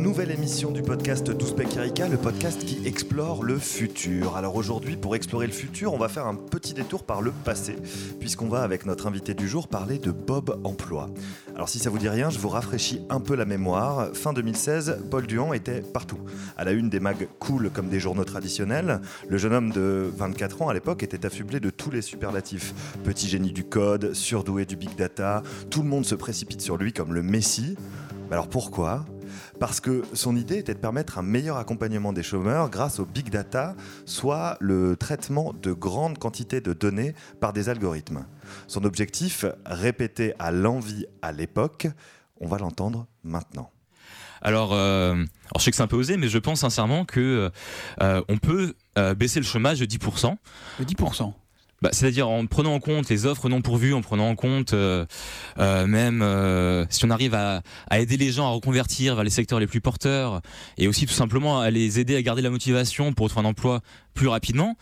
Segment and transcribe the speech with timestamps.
[0.00, 4.34] Nouvelle émission du podcast d'Ouzbek Erika, le podcast qui explore le futur.
[4.34, 7.76] Alors aujourd'hui, pour explorer le futur, on va faire un petit détour par le passé,
[8.18, 11.10] puisqu'on va avec notre invité du jour parler de Bob Emploi.
[11.54, 14.08] Alors si ça vous dit rien, je vous rafraîchis un peu la mémoire.
[14.14, 16.18] Fin 2016, Paul Duhan était partout.
[16.56, 20.62] À la une des mags cool comme des journaux traditionnels, le jeune homme de 24
[20.62, 22.72] ans à l'époque était affublé de tous les superlatifs.
[23.04, 26.94] Petit génie du code, surdoué du big data, tout le monde se précipite sur lui
[26.94, 27.76] comme le messie
[28.30, 29.04] alors pourquoi?
[29.58, 33.30] Parce que son idée était de permettre un meilleur accompagnement des chômeurs grâce au big
[33.30, 33.74] data,
[34.06, 38.26] soit le traitement de grandes quantités de données par des algorithmes.
[38.66, 41.88] Son objectif, répété à l'envie à l'époque,
[42.40, 43.70] on va l'entendre maintenant.
[44.42, 45.26] Alors, euh, alors,
[45.58, 47.50] je sais que c'est un peu osé, mais je pense sincèrement que
[48.00, 50.34] euh, on peut euh, baisser le chômage de 10%.
[50.78, 51.32] De 10%
[51.82, 55.06] bah, c'est-à-dire en prenant en compte les offres non pourvues, en prenant en compte euh,
[55.58, 59.30] euh, même euh, si on arrive à, à, aider les gens à reconvertir vers les
[59.30, 60.42] secteurs les plus porteurs
[60.76, 63.80] et aussi tout simplement à les aider à garder la motivation pour retrouver un emploi
[64.12, 64.76] plus rapidement,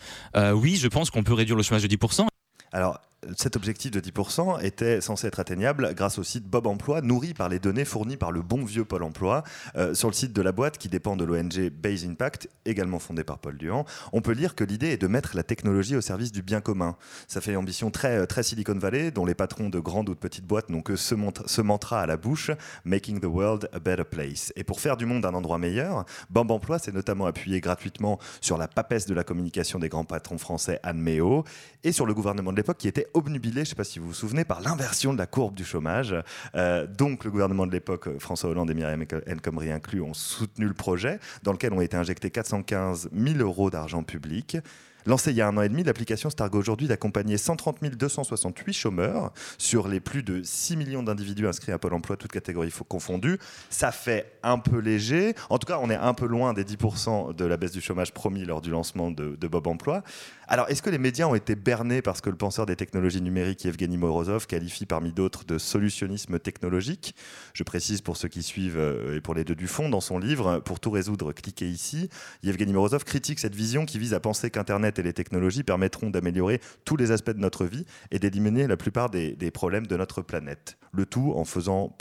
[0.53, 2.27] oui, je pense qu'on peut réduire le chômage de 10%.
[2.71, 2.99] Alors,
[3.37, 7.49] cet objectif de 10% était censé être atteignable grâce au site Bob Emploi, nourri par
[7.49, 9.43] les données fournies par le bon vieux Pôle Emploi.
[9.75, 13.23] Euh, sur le site de la boîte, qui dépend de l'ONG Base Impact, également fondée
[13.23, 16.31] par Paul Duhan, on peut lire que l'idée est de mettre la technologie au service
[16.31, 16.95] du bien commun.
[17.27, 20.19] Ça fait une ambition très, très Silicon Valley, dont les patrons de grandes ou de
[20.19, 22.51] petites boîtes n'ont que ce, ce, mantra à la bouche,
[22.85, 24.53] Making the World a Better Place.
[24.55, 28.57] Et pour faire du monde un endroit meilleur, Bob Emploi s'est notamment appuyé gratuitement sur
[28.57, 31.43] la papesse de la communication des grands patrons français Anne Méo
[31.83, 34.07] et sur le gouvernement de l'époque qui était obnubilé, je ne sais pas si vous
[34.07, 36.15] vous souvenez, par l'inversion de la courbe du chômage.
[36.55, 40.65] Euh, donc le gouvernement de l'époque, François Hollande et Myriam El Khomri inclus, ont soutenu
[40.65, 44.57] le projet dans lequel ont été injectés 415 000 euros d'argent public.
[45.05, 49.31] Lancée il y a un an et demi, l'application Stargo aujourd'hui d'accompagner 130 268 chômeurs
[49.57, 53.39] sur les plus de 6 millions d'individus inscrits à Pôle emploi, toutes catégories confondues.
[53.69, 55.35] Ça fait un peu léger.
[55.49, 58.13] En tout cas, on est un peu loin des 10% de la baisse du chômage
[58.13, 60.03] promis lors du lancement de, de Bob Emploi.
[60.47, 63.67] Alors, est-ce que les médias ont été bernés parce que le penseur des technologies numériques,
[63.67, 67.13] Evgeny Morozov, qualifie parmi d'autres de solutionnisme technologique?
[67.53, 70.17] Je précise pour ceux qui suivent euh, et pour les deux du fond, dans son
[70.17, 72.09] livre Pour tout résoudre, cliquez ici.
[72.43, 76.61] Evgeny Morozov critique cette vision qui vise à penser qu'Internet et les technologies permettront d'améliorer
[76.85, 80.77] tous les aspects de notre vie et d'éliminer la plupart des, problèmes de notre planète.
[80.91, 81.95] Le tout en faisant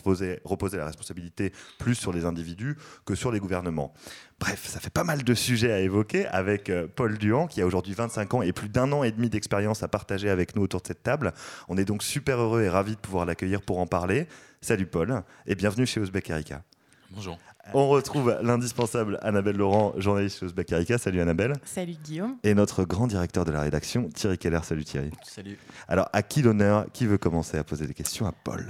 [0.45, 3.93] reposer la responsabilité plus sur les individus que sur les gouvernements.
[4.41, 7.67] Bref, ça fait pas mal de sujets à évoquer avec euh, Paul Duhan, qui a
[7.67, 10.81] aujourd'hui 25 ans et plus d'un an et demi d'expérience à partager avec nous autour
[10.81, 11.35] de cette table.
[11.69, 14.29] On est donc super heureux et ravis de pouvoir l'accueillir pour en parler.
[14.61, 16.63] Salut Paul, et bienvenue chez Ouzbek Erika.
[17.11, 17.39] Bonjour.
[17.75, 20.99] On retrouve l'indispensable Annabelle Laurent, journaliste chez Erika.
[20.99, 21.55] Salut Annabelle.
[21.65, 22.37] Salut Guillaume.
[22.43, 24.61] Et notre grand directeur de la rédaction, Thierry Keller.
[24.63, 25.11] Salut Thierry.
[25.23, 25.59] Salut.
[25.87, 28.67] Alors, à qui l'honneur Qui veut commencer à poser des questions à Paul?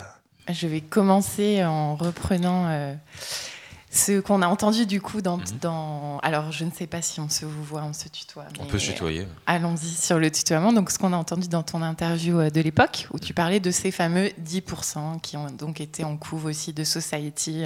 [0.48, 2.68] Je vais commencer en reprenant.
[2.68, 2.94] Euh,
[3.90, 5.44] ce qu'on a entendu du coup dans, mhm.
[5.62, 8.44] dans, Alors, je ne sais pas si on se vous voit, on se tutoie.
[8.60, 9.26] On peut se tutoyer.
[9.46, 10.72] Allons-y sur le tutoiement.
[10.72, 13.70] Donc, ce qu'on a entendu dans ton interview euh, de l'époque, où tu parlais de
[13.70, 17.64] ces fameux 10% qui ont donc été en couve aussi de Society,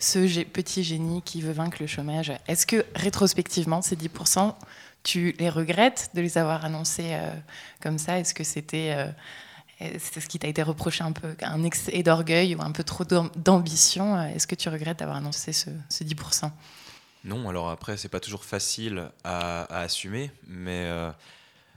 [0.00, 2.32] ce petit génie qui veut vaincre le chômage.
[2.48, 4.54] Est-ce que rétrospectivement, ces 10%,
[5.02, 7.32] tu les regrettes de les avoir annoncés euh,
[7.80, 8.18] comme ça?
[8.18, 8.94] Est-ce que c'était.
[8.96, 9.06] Euh,
[9.80, 14.20] ce qui t'a été reproché un peu, un excès d'orgueil ou un peu trop d'ambition.
[14.22, 16.50] Est-ce que tu regrettes d'avoir annoncé ce, 10%
[17.24, 21.10] Non, alors après, c'est pas toujours facile à, assumer, mais euh,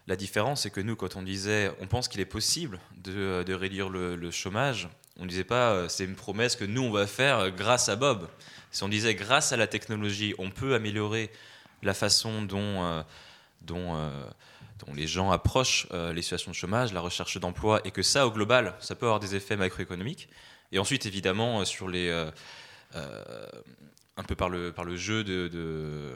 [0.07, 3.87] la différence, c'est que nous, quand on disait, on pense qu'il est possible de, réduire
[3.89, 7.51] le, chômage, on ne disait pas, euh, c'est une promesse que nous, on va faire
[7.51, 8.27] grâce à Bob.
[8.71, 11.29] Si on disait, grâce à la technologie, on peut améliorer
[11.83, 13.03] la façon dont, euh,
[14.95, 18.31] les gens approchent euh, les situations de chômage, la recherche d'emploi, et que ça, au
[18.31, 20.27] global, ça peut avoir des effets macroéconomiques.
[20.71, 22.31] Et ensuite, évidemment, euh, sur les, euh,
[24.17, 26.13] un peu par le, jeu de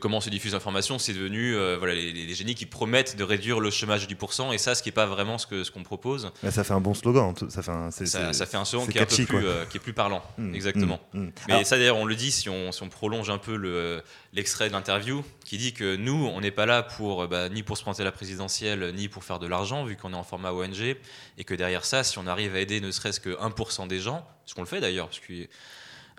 [0.00, 3.60] comment se diffuse l'information, c'est devenu euh, voilà, les, les génies qui promettent de réduire
[3.60, 5.82] le chômage du pourcent, et ça, ce qui n'est pas vraiment ce qu'on ce qu'on
[5.82, 6.30] propose.
[6.42, 7.34] Mais ça fait un bon slogan.
[7.48, 9.80] Ça fait un, Ça, fait un slogan qui est, un peu plus, euh, qui est
[9.80, 10.22] plus parlant.
[10.38, 11.00] Mm, Exactement.
[11.14, 11.32] mm, mm.
[11.48, 14.02] Mais Alors, ça, d'ailleurs, on le dit si on, si on prolonge un peu le-
[14.32, 17.62] l'extrait de l'interview, qui dit que nous, on n'est pas là pour, euh, bah, ni
[17.62, 20.22] pour se présenter à la présidentielle, ni pour faire de l'argent, vu qu'on est en
[20.24, 20.96] format ONG,
[21.38, 24.26] et que derrière ça, si on arrive à aider ne serait-ce que 1% des gens,
[24.46, 25.48] ce qu'on le fait d'ailleurs, parce que.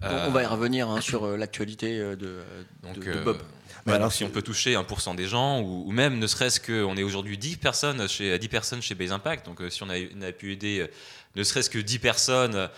[0.01, 2.39] On- euh, On va y revenir hein, sur euh, l'actualité euh, de,
[2.83, 3.37] donc, de- de Bob.
[3.85, 6.95] Mais alors, si on peut toucher 1% des gens, ou, ou même ne serait-ce qu'on
[6.97, 10.21] est aujourd'hui 10 personnes chez, 10 personnes chez Base Impact, donc si on a, on
[10.21, 10.87] a pu aider
[11.35, 12.69] ne serait-ce que 10 personnes,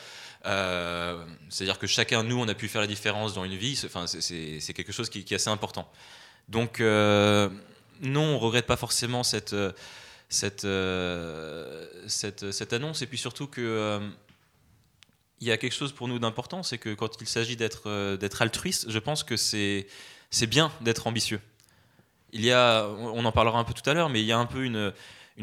[0.46, 3.76] euh, c'est-à-dire que chacun de nous, on a pu faire la différence dans une vie,
[3.76, 5.90] c'est- enfin, c'est- c'est c'est quelque chose qui, qui est assez important.
[6.50, 7.50] Donc, euh,
[8.02, 9.56] non, on regrette pas forcément cette,
[10.30, 14.00] cette, euh, cette, cette annonce, et puis surtout que.
[15.44, 18.18] Il y a quelque chose pour nous d'important, c'est que quand il s'agit d'être euh,
[18.40, 19.88] altruiste, je pense que c'est
[20.48, 21.42] bien d'être ambitieux.
[22.32, 24.38] Il y a, on en parlera un peu tout à l'heure, mais il y a
[24.38, 24.94] un peu une,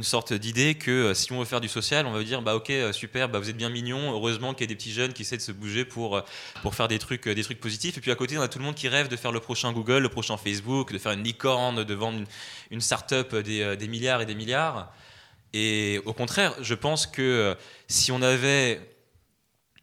[0.00, 2.70] sorte d'idée que euh, si on veut faire du social, on va dire bah ok
[2.70, 5.20] euh, super, bah, vous êtes bien mignon, heureusement qu'il y a des petits jeunes qui
[5.20, 6.24] essaient de se bouger pour
[6.72, 7.20] faire des trucs
[7.60, 7.98] positifs.
[7.98, 9.70] Et puis à côté, on a tout le monde qui rêve de faire le prochain
[9.72, 12.26] Google, le prochain Facebook, de faire une licorne, de vendre une,
[12.70, 14.90] une start-up des, milliards et des milliards.
[15.52, 17.54] Et au contraire, je pense que
[17.86, 18.80] si on avait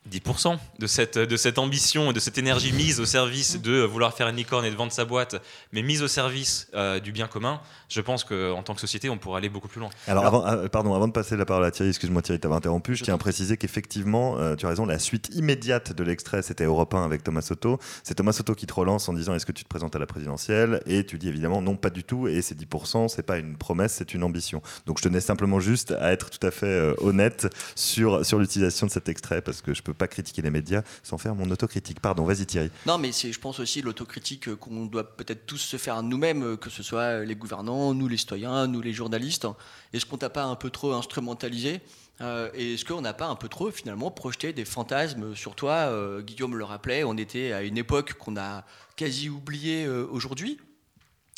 [0.07, 4.13] 10% de cette, de cette ambition et de cette énergie mise au service de vouloir
[4.13, 7.27] faire une licorne et de vendre sa boîte, mais mise au service euh, du bien
[7.27, 9.89] commun, je pense qu'en tant que société, on pourrait aller beaucoup plus loin.
[10.07, 12.95] Alors, avant, ah, pardon, avant de passer la parole à Thierry, excuse-moi Thierry, t'avais interrompu,
[12.95, 16.65] je tiens à préciser qu'effectivement, euh, tu as raison, la suite immédiate de l'extrait, c'était
[16.65, 17.79] Europe 1 avec Thomas Soto.
[18.03, 20.05] C'est Thomas Soto qui te relance en disant est-ce que tu te présentes à la
[20.05, 20.81] présidentielle?
[20.85, 23.93] Et tu dis évidemment non, pas du tout, et ces 10%, c'est pas une promesse,
[23.93, 24.61] c'est une ambition.
[24.85, 28.87] Donc je tenais simplement juste à être tout à fait euh, honnête sur, sur l'utilisation
[28.87, 31.99] de cet extrait, parce que je peux pas critiquer les médias sans faire mon autocritique.
[31.99, 32.69] Pardon, vas-y Thierry.
[32.85, 36.43] Non, mais c'est, je pense aussi l'autocritique euh, qu'on doit peut-être tous se faire nous-mêmes,
[36.43, 39.47] euh, que ce soit les gouvernants, nous les citoyens, nous les journalistes.
[39.93, 41.81] Est-ce qu'on t'a pas un peu trop instrumentalisé
[42.21, 45.91] Euh, Et est-ce qu'on n'a pas un peu trop finalement projeté des fantasmes sur toi
[46.21, 48.63] Guillaume le rappelait, on était à une époque qu'on a
[48.95, 50.57] quasi oubliée aujourd'hui?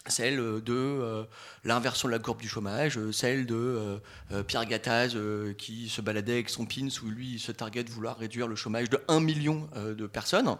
[0.07, 1.23] Celle de euh,
[1.63, 3.97] l'inversion de la courbe du chômage, euh, celle de euh,
[4.31, 7.91] euh, Pierre Gattaz euh, qui se baladait avec son pins où lui se target de
[7.91, 10.55] vouloir réduire le chômage de 1 million euh, de personnes.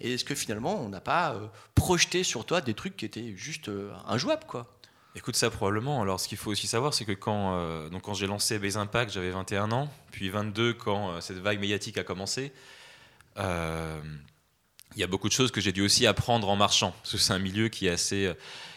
[0.00, 3.34] Et est-ce que finalement on n'a pas euh, projeté sur toi des trucs qui étaient
[3.36, 4.66] juste euh, injouables quoi?
[5.14, 6.00] Écoute, ça probablement.
[6.00, 8.78] Alors, ce qu'il faut aussi savoir, c'est que quand, euh, donc quand j'ai lancé Base
[8.78, 12.50] Impact, j'avais 21 ans, puis 22 quand euh, cette vague médiatique a commencé.
[13.38, 14.00] Euh,
[14.94, 17.18] Il y a beaucoup de choses que j'ai dû aussi apprendre en marchant, parce que
[17.18, 18.34] c'est un milieu qui est assez, euh,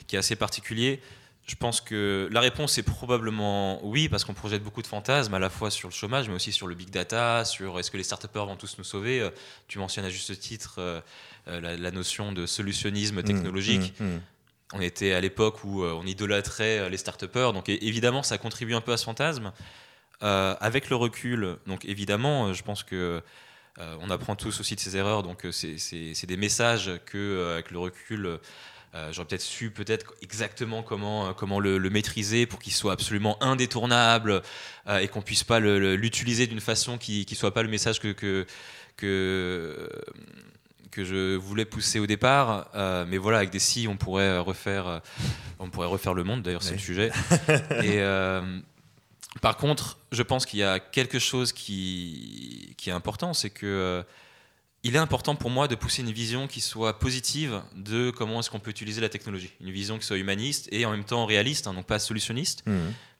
[0.07, 1.01] qui est assez particulier.
[1.47, 5.39] Je pense que la réponse est probablement oui, parce qu'on projette beaucoup de fantasmes, à
[5.39, 8.03] la fois sur le chômage, mais aussi sur le big data, sur est-ce que les
[8.03, 9.21] start vont tous nous sauver.
[9.21, 9.29] Euh,
[9.67, 11.01] Tu mentionnes à juste titre euh,
[11.47, 14.21] euh, la, la notion de solutionnisme technologique Mmh, mmh, mmh.
[14.73, 17.23] on était à l'époque où on idolâtrait les start
[17.53, 19.51] donc évidemment ça contribue un peu à ce fantasme.
[20.23, 23.21] Euh, avec le recul, donc évidemment, je pense que
[23.77, 25.77] euh, on apprend tous aussi de ses erreurs, donc c'est-
[26.25, 28.39] des messages que euh, avec le recul.
[28.95, 32.93] Euh, J'aurais peut-être su peut-être exactement comment, euh, comment le, le maîtriser pour qu'il soit
[32.93, 34.41] absolument indétournable
[34.87, 38.13] euh, et qu'on puisse pas l'utiliser d'une façon qui ne soit pas le message que,
[38.13, 38.45] que,
[38.95, 39.89] que,
[40.91, 42.69] que je voulais pousser au départ.
[42.75, 45.01] Euh, mais voilà, avec des si, on pourrait refaire,
[45.59, 46.41] on pourrait refaire le monde.
[46.41, 46.77] D'ailleurs, c'est Oui.
[46.77, 47.11] le sujet.
[47.83, 47.99] Et
[49.41, 54.03] par contre, je pense qu'il y a quelque chose qui, qui est important, c'est que
[54.85, 58.51] il est important pour moi de pousser une vision qui soit positive de comment est-ce
[58.51, 59.51] qu'on peut utiliser la technologie.
[59.59, 62.71] Une vision qui soit humaniste et en même temps réaliste, hein, donc pas solutionniste Mmh.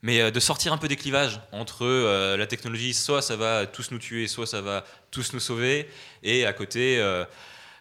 [0.04, 3.66] mais euh, de sortir un peu des clivages entre euh, la technologie, soit ça va
[3.66, 5.90] tous nous tuer, soit ça va tous nous sauver,
[6.22, 7.26] et à côté, euh,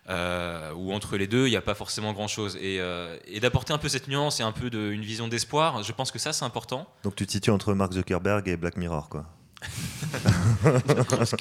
[0.08, 2.56] euh, ou entre les deux, il n'y a pas forcément grand-chose.
[2.60, 2.80] Et,
[3.26, 6.10] et d'apporter un peu cette nuance et un peu de, une vision d'espoir, je pense
[6.10, 6.88] que ça, c'est important.
[7.02, 9.26] Donc tu te situes entre Mark Zuckerberg et Black Mirror, quoi.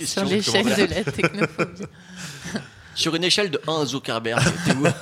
[0.05, 1.83] Sur l'échelle de la technophobie.
[2.95, 4.83] Sur une échelle de 1 à Zuckerberg, t'es où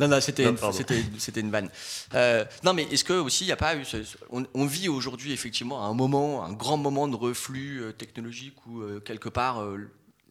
[0.00, 1.68] Non, non, c'était une, c'était, c'était vanne.
[2.14, 3.84] Euh, non, mais est-ce que aussi il n'y a pas eu.
[3.84, 3.98] ce-
[4.30, 8.80] on, on vit aujourd'hui effectivement un moment, un grand moment de reflux euh, technologique où
[8.80, 9.78] euh, quelque part euh,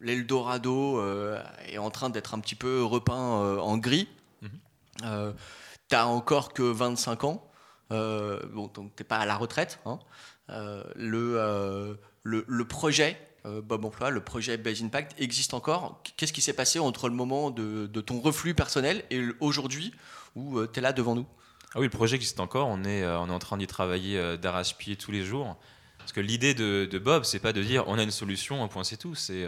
[0.00, 4.08] l'Eldorado euh, est en train d'être un petit peu repeint euh, en gris.
[4.42, 4.50] Mhm.
[5.04, 5.32] Euh,
[5.88, 7.46] T'as encore que 25 ans,
[7.92, 9.78] euh, bon, donc t'es pas à la retraite.
[9.86, 9.98] hein.
[10.50, 11.94] Euh, le, euh,
[12.24, 16.02] le, le projet euh, Bob Emploi, le projet Base Impact existe encore.
[16.16, 19.92] Qu'est-ce qui s'est passé entre le moment de, de ton reflux personnel et aujourd'hui
[20.34, 21.26] où tu es là devant nous?
[21.74, 24.18] Ah oui, le projet existe encore, on est, euh, on est en train d'y travailler
[24.18, 25.56] euh, d'arrache-pied tous les jours.
[25.98, 28.68] Parce que l'idée de, de Bob, c'est pas de dire on a une solution, un
[28.68, 29.14] point c'est tout.
[29.14, 29.46] C'est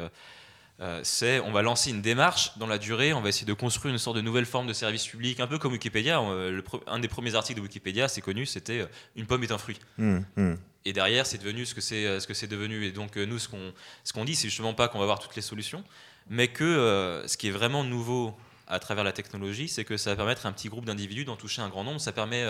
[0.81, 3.93] euh, c'est on va lancer une démarche dans la durée, on va essayer de construire
[3.93, 6.21] une sorte de nouvelle forme de service public, un peu comme Wikipédia.
[6.21, 8.87] Le un des premiers articles de Wikipédia, c'est connu, c'était euh,
[9.17, 9.79] une pomme est un fruit.
[9.99, 10.55] Hmm, hmm.
[10.87, 12.85] Et derrière, c'est devenu ce que c'est euh, ce que c'est devenu.
[12.85, 13.73] Et donc euh, nous, ce qu'on
[14.05, 15.83] ce qu'on dit, c'est justement pas qu'on va avoir toutes les solutions,
[16.29, 18.37] mais que euh, ce qui est vraiment nouveau
[18.67, 21.37] à travers la technologie, c'est que ça va permettre à un petit groupe d'individus d'en
[21.37, 22.00] toucher un grand nombre.
[22.00, 22.45] Ça permet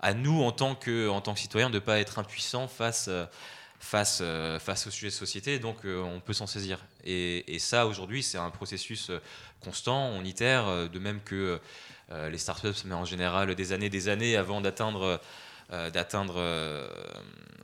[0.00, 3.10] à nous, en tant que en tant que citoyens, de pas être impuissants face
[3.80, 5.58] face au sujet de société.
[5.58, 6.78] Donc on peut s'en saisir.
[7.04, 9.10] Et, et ça, aujourd'hui, c'est un processus
[9.60, 10.08] constant.
[10.08, 11.60] On itère, de même que
[12.10, 15.20] les startups, mais en général des années, des années avant d'atteindre
[15.72, 16.86] euh, d'atteindre euh,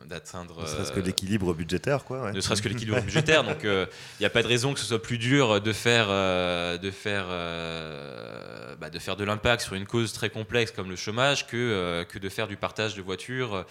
[0.07, 2.23] d'atteindre Ne serait-ce que euh, l'équilibre budgétaire, quoi.
[2.25, 2.33] ouais.
[2.33, 3.45] ne serait-ce que l'équilibre budgétaire.
[3.45, 3.87] Donc, il
[4.19, 7.27] n'y a pas de raison que ce soit plus dur de faire, euh, de faire,
[7.29, 12.05] euh, bah, de faire de l'impact sur une cause très complexe comme le chômage que,
[12.09, 13.65] que de faire du partage de voitures.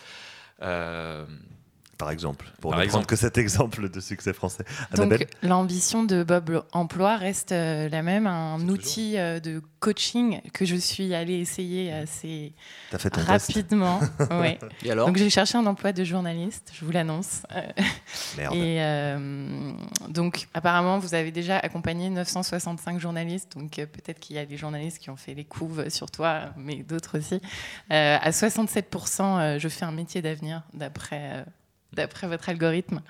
[1.99, 2.47] Par exemple.
[2.61, 3.05] Pour Par ne exemple.
[3.05, 4.63] prendre que cet exemple de succès français.
[4.95, 9.61] Donc Annabelle l'ambition de Bob Emploi reste euh, la même, un C'est outil euh, de
[9.81, 12.53] coaching que je suis allée essayer assez
[12.89, 13.99] T'as fait ton test rapidement.
[14.31, 14.57] ouais.
[14.83, 17.43] Et alors Donc j'ai cherché un emploi de journaliste, je vous l'annonce.
[17.55, 17.61] Euh,
[18.37, 18.55] Merde.
[18.55, 19.73] Et euh,
[20.07, 24.57] donc apparemment vous avez déjà accompagné 965 journalistes, donc euh, peut-être qu'il y a des
[24.57, 27.41] journalistes qui ont fait les couves sur toi, mais d'autres aussi.
[27.91, 31.43] Euh, à 67%, euh, je fais un métier d'avenir d'après euh,
[31.93, 33.01] d'après votre algorithme.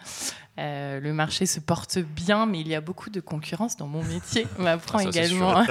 [0.58, 4.04] Euh, le marché se porte bien, mais il y a beaucoup de concurrence dans mon
[4.04, 4.46] métier.
[4.60, 5.64] On m'apprend Ah, également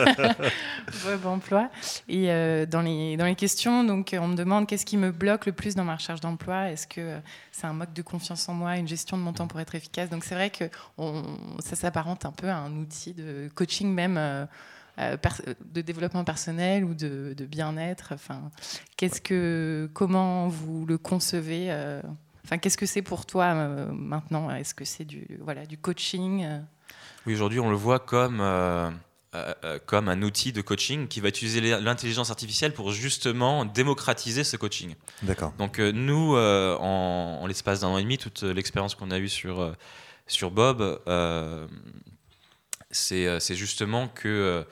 [1.26, 1.70] Emploi.
[2.08, 5.44] Et euh, dans, les, dans les questions, donc, on me demande qu'est-ce qui me bloque
[5.46, 6.70] le plus dans ma recherche d'emploi?
[6.70, 7.18] Est-ce que euh,
[7.52, 10.08] c'est un manque de confiance en moi, une gestion de mon temps pour être efficace?
[10.08, 10.64] Donc c'est vrai que
[10.96, 11.22] on-
[11.58, 14.16] ça s'apparente un peu à un outil de coaching même.
[14.16, 14.46] euh,
[15.00, 15.16] euh,
[15.72, 18.10] de développement personnel ou de, de bien-être.
[18.14, 18.50] Enfin,
[18.96, 22.02] qu'est-ce que, comment vous le concevez euh,
[22.48, 24.48] Enfin, qu'est-ce que c'est pour toi euh, maintenant?
[24.50, 26.60] Est-ce que c'est du, voilà, du coaching euh?
[27.26, 28.90] Oui, aujourd'hui, on le voit comme, euh,
[29.84, 34.94] comme un outil de coaching qui va utiliser l'intelligence artificielle pour justement démocratiser ce coaching.
[35.22, 35.52] D'accord.
[35.58, 39.18] Donc euh, nous, euh, en, en l'espace d'un an et demi, toute l'expérience qu'on a
[39.18, 39.76] eue sur,
[40.26, 41.66] sur Bob, euh,
[42.90, 44.64] c'est c'est justement que, euh,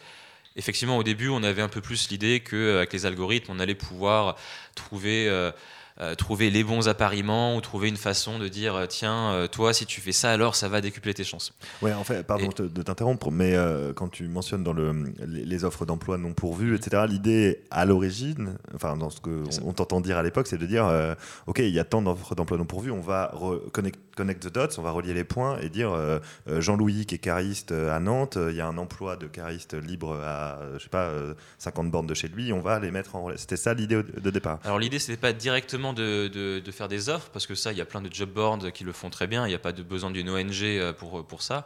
[0.57, 4.37] effectivement, au début, on avait un peu plus l'idée qu'avec les algorithmes, on allait pouvoir
[4.75, 5.53] trouver...
[6.01, 9.73] euh, trouver les bons appariements ou trouver une façon de dire euh, tiens euh, toi
[9.73, 12.63] si tu fais ça alors ça va décupler tes chances Ouais, en fait, pardon Et-
[12.69, 17.05] de t'interrompre, mais euh, quand tu mentionnes dans le, les, offres d'emploi non pourvues, etc.,
[17.09, 19.61] l'idée à l'origine, enfin dans ce ça.
[19.65, 21.15] on, t'entend dire à l'époque, c'est de dire, euh,
[21.47, 23.71] ok, il y a tant d'offres d'emploi non pourvues, on va re-
[24.17, 26.19] connect, the dots, on va relier les points et dire, euh,
[26.49, 29.75] euh, Jean-Louis qui est cariste euh, à Nantes, il y a un emploi de cariste
[29.75, 33.15] libre à, je sais pas, euh, 50 bornes de chez lui, on va les mettre
[33.15, 33.37] en relais.
[33.37, 34.59] C'était ça l'idée de départ.
[34.65, 37.81] Alors l'idée, c'était pas directement de, de- faire des offres, parce que ça, il y
[37.81, 39.83] a plein de job boards qui le font très bien, il n'y a pas de
[39.83, 41.65] besoin d'une ONG pour, pour ça.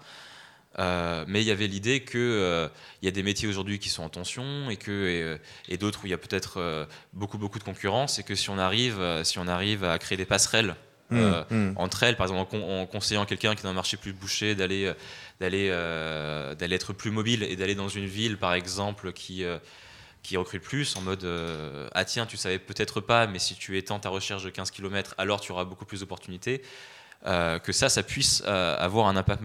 [0.78, 4.09] Mais il y avait l'idée qu'il il y a des métiers aujourd'hui qui sont en
[4.09, 5.38] tension et,
[5.69, 8.59] et, d'autres où il y a peut-être beaucoup, beaucoup de concurrence et que si on
[8.59, 10.76] arrive, si on arrive à créer des passerelles
[11.11, 11.73] Mmh, mmh.
[11.76, 14.12] entre elles, par exemple en, con- en conseillant quelqu'un qui est dans un marché plus
[14.12, 14.95] bouché d'aller euh,
[15.40, 19.59] d'aller euh, d'aller être plus mobile et d'aller dans une ville par exemple qui euh,
[20.23, 23.76] qui recrute plus en mode euh, ah tiens tu savais peut-être pas mais si tu
[23.79, 26.62] étends ta recherche de 15 km alors tu auras beaucoup plus d'opportunités
[27.26, 29.43] euh, que ça ça puisse euh, avoir un impact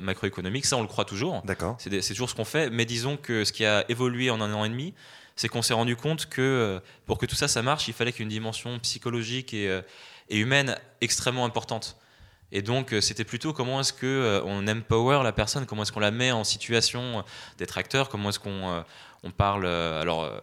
[0.00, 0.66] macroéconomique.
[0.66, 1.42] Ça on le croit toujours.
[1.44, 1.76] D'accord.
[1.78, 4.64] c'est toujours ce qu'on fait, mais disons que ce qui a évolué en un an
[4.64, 4.94] et demi,
[5.34, 8.12] c'est qu'on s'est rendu compte que euh, pour que tout ça, ça marche, il fallait
[8.12, 9.82] qu'il y ait une dimension psychologique et, euh,
[10.28, 11.96] et humaine extrêmement importante.
[12.52, 15.92] Et donc, euh, c'était plutôt comment est-ce que euh, on empower la personne, comment est-ce
[15.92, 17.24] qu'on la met en situation
[17.58, 18.82] d'être acteur, comment est-ce qu'on euh,
[19.24, 19.64] on parle.
[19.64, 20.38] euh, alors, euh,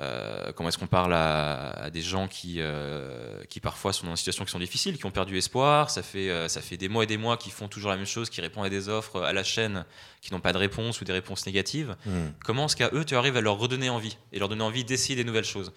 [0.00, 4.12] euh, comment est-ce qu'on parle à, à des gens qui, euh, qui parfois sont dans
[4.12, 5.88] des situations qui sont difficiles, qui ont perdu espoir.
[5.88, 8.04] Ça fait, euh, ça fait des mois et des mois qu'ils font toujours la même
[8.04, 9.86] chose, qui répondent à des offres à la chaîne
[10.20, 11.96] qui n'ont pas de réponse ou des réponses négatives.
[12.06, 12.10] Mmh.
[12.44, 15.14] Comment est-ce qu'à eux, tu arrives à leur redonner envie et leur donner envie d'essayer
[15.14, 15.72] des nouvelles choses?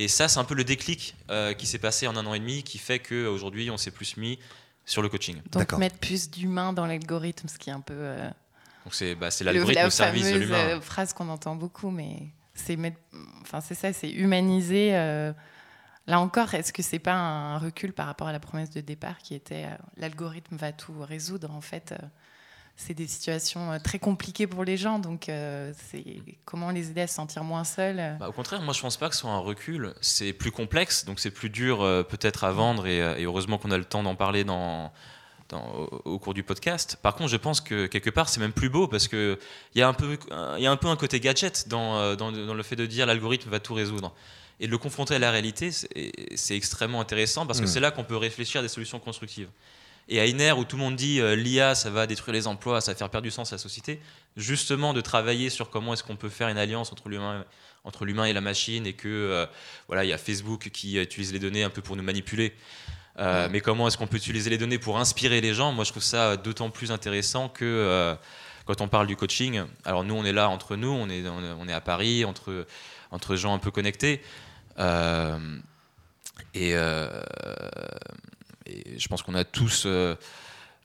[0.00, 2.38] Et ça, c'est un peu le déclic euh, qui s'est passé en un an et
[2.38, 4.38] demi qui fait qu'aujourd'hui, on s'est plus mis
[4.84, 5.42] sur le coaching.
[5.50, 8.30] Donc mettre plus d'humain dans l'algorithme, ce qui est un peu euh,
[8.84, 10.68] Donc c'est bah, c'est l'algorithme la au service de fameuse l'humain.
[10.76, 12.98] euh, phrase qu'on entend beaucoup, mais c'est mettre,
[13.42, 14.96] enfin c'est ça, c'est humaniser.
[14.96, 15.32] euh,
[16.06, 19.18] Là encore, est-ce que c'est pas un recul par rapport à la promesse de départ
[19.18, 22.06] qui était euh, l'algorithme va tout résoudre En fait, euh,
[22.80, 26.04] c'est des situations euh, très compliquées pour les gens, donc euh, c'est
[26.44, 27.98] comment les aider à se sentir moins seuls.
[27.98, 28.14] euh.
[28.20, 29.92] Bah, au contraire, moi je pense pas que ce soit un recul.
[30.00, 33.72] C'est plus complexe, donc c'est plus dur euh, peut-être à vendre et, et heureusement qu'on
[33.72, 34.92] a le temps d'en parler dans,
[35.48, 36.96] dans- au, au cours du podcast.
[37.02, 39.38] Par contre, je pense que quelque part c'est même plus beau parce que
[39.74, 40.16] il y a un peu,
[40.56, 43.06] il y a un peu un côté gadget dans, dans, dans le fait de dire
[43.06, 44.14] l'algorithme va tout résoudre.
[44.60, 45.88] Et de le confronter à la réalité, c'est
[46.34, 47.68] c'est extrêmement intéressant parce que Mm.
[47.68, 49.48] c'est là qu'on peut réfléchir à des solutions constructives.
[50.08, 52.46] Et à une ère où tout le monde dit euh, l'IA, ça va détruire les
[52.46, 54.00] emplois, ça va faire perdre du sens à la société,
[54.36, 57.44] justement de travailler sur comment est-ce qu'on peut faire une alliance entre l'humain
[57.84, 59.46] entre l'humain et la machine et que euh,
[59.88, 62.54] voilà il y a Facebook qui utilise les données un peu pour nous manipuler.
[63.18, 65.72] Euh, mais comment est-ce qu'on peut utiliser les données pour inspirer les gens?
[65.72, 68.14] Moi je trouve ça d'autant plus intéressant que euh,
[68.64, 71.66] quand on parle du coaching alors nous on est là entre nous on est on
[71.66, 72.66] est à Paris entre
[73.10, 74.22] entre gens un peu connectés
[76.54, 76.74] et,
[78.68, 79.86] et, je pense qu'on a tous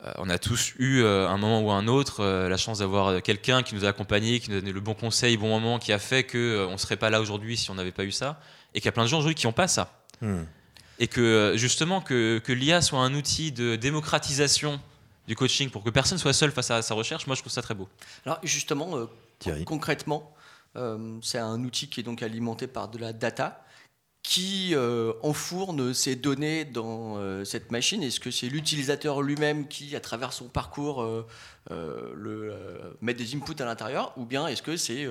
[0.05, 3.21] euh, on a tous eu, euh, un moment ou un autre, euh, la chance d'avoir
[3.21, 5.93] quelqu'un qui nous a accompagnés, qui nous a donné le bon conseil, bon moment, qui
[5.93, 8.39] a fait qu'on ne serait pas là aujourd'hui si on n'avait pas eu ça.
[8.73, 10.03] Et qu'il y a plein de gens aujourd'hui qui n'ont pas ça.
[10.21, 10.43] Hmm.
[10.99, 14.79] Et que justement, que, l'IA soit un outil de démocratisation
[15.27, 17.61] du coaching pour que personne soit seul face à sa recherche, moi je trouve ça
[17.61, 17.87] très beau.
[18.25, 19.07] Alors justement,
[19.65, 20.33] concrètement,
[21.21, 23.63] c'est un outil qui est donc alimenté par de la data
[24.23, 29.95] qui euh, enfourne ces données dans euh, cette machine Est-ce que c'est l'utilisateur lui-même qui,
[29.97, 35.05] à travers son parcours, euh, met des inputs à l'intérieur Ou bien est-ce que c'est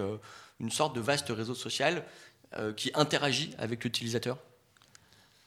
[0.58, 2.04] une sorte de vaste réseau social
[2.76, 4.38] qui interagit avec l'utilisateur?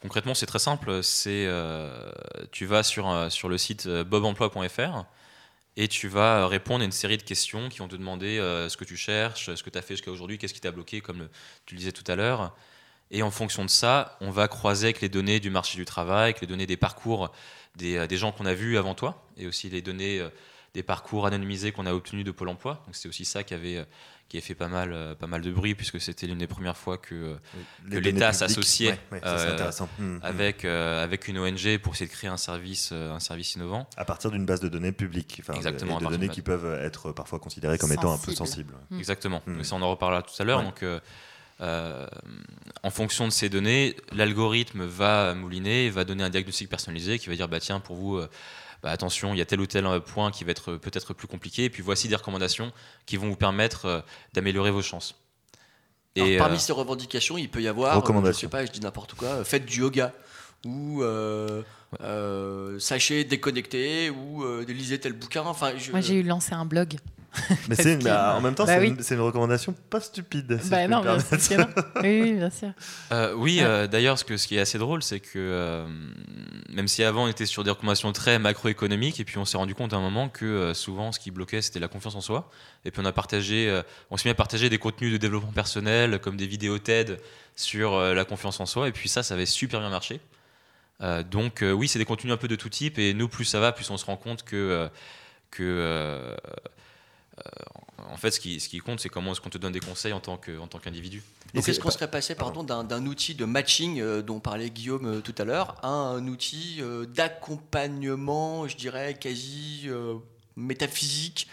[0.02, 1.04] Concrètement, c'est très simple.
[1.04, 1.48] C'est,
[2.52, 5.06] tu vas sur, sur le site bobemploi.fr
[5.78, 8.38] et tu vas répondre à une série de questions qui vont te demander
[8.70, 11.02] ce que tu cherches, ce que tu as fait jusqu'à aujourd'hui, qu'est-ce qui t'a bloqué,
[11.02, 11.30] comme
[11.66, 12.56] tu le disais tout à l'heure.
[13.12, 16.26] Et en fonction de ça, on va croiser avec les données du marché du travail,
[16.26, 17.32] avec les données des parcours
[17.76, 20.30] des, euh, gens qu'on a vus avant toi, et aussi les données euh,
[20.74, 22.82] des parcours anonymisés qu'on a obtenus de Pôle Emploi.
[22.86, 23.86] Donc c'est aussi ça qui avait euh,
[24.28, 26.98] qui a fait pas mal, pas mal de bruit puisque c'était l'une des premières fois
[26.98, 27.38] que,
[27.88, 29.18] l'État s'associait mmh,
[30.00, 30.20] mmh.
[30.24, 33.88] avec, avec une ONG pour essayer de créer un service, un service innovant.
[33.98, 37.78] À partir d'une base de données publique, Exactement, de données qui peuvent être parfois considérées
[37.78, 38.74] comme étant un peu sensibles.
[38.98, 40.64] Exactement, mais ça on en reparlera tout à l'heure.
[40.64, 41.00] Donc euh,
[41.60, 47.36] en fonction de ces données, l'algorithme va mouliner, va donner un diagnostic personnalisé qui va
[47.36, 48.30] dire bah tiens pour vous euh,
[48.84, 51.66] bah, attention il y a tel ou tel point qui va être peut-être plus compliqué.
[51.66, 52.72] Et puis voici des recommandations
[53.06, 54.02] qui vont vous permettre euh,
[54.34, 55.16] d'améliorer vos chances.
[56.18, 59.44] Et parmi ces revendications, il peut y avoir, je sais pas, je dis n'importe quoi,
[59.44, 60.14] faites du yoga
[60.66, 61.04] ou
[62.80, 65.44] sachez déconnecter ou lisez tel bouquin.
[65.46, 66.98] Enfin, Moi j'ai eu lancé un blog
[67.68, 70.60] mais, c'est, en même temps, bah c'est, une, recommandation pas stupide.
[70.70, 71.68] bah non, bien sûr.
[72.02, 72.70] oui, bien sûr.
[73.12, 75.86] Euh, oui, euh, d'ailleurs, ce, que, ce qui est assez drôle, c'est que euh,
[76.70, 79.76] même si avant on était sur des recommandations très macroéconomiques, et puis on s'est rendu
[79.76, 82.50] compte à un moment que souvent ce qui bloquait c'était la confiance en soi.
[82.84, 86.20] Et puis on a partagé, on s'est mis à partager des contenus de développement personnel,
[86.20, 87.20] comme des vidéos TED
[87.56, 90.20] sur la confiance en soi, et puis ça, ça avait super bien marché.
[91.30, 93.72] Donc oui, c'est des contenus un peu de tout type, et nous, plus ça va,
[93.72, 94.90] plus on se rend compte que.
[95.52, 96.36] que
[97.38, 99.80] euh, en fait, ce qui, ce qui compte, c'est comment est-ce qu'on te donne des
[99.80, 101.24] conseils en tant qu'individu.
[101.54, 105.22] Donc, est-ce qu'on serait passé pardon, d'un outil de matching euh, dont parlait Guillaume euh,
[105.22, 106.82] tout à l'heure à un outil
[107.14, 109.90] d'accompagnement, je dirais, quasi
[110.56, 111.48] métaphysique,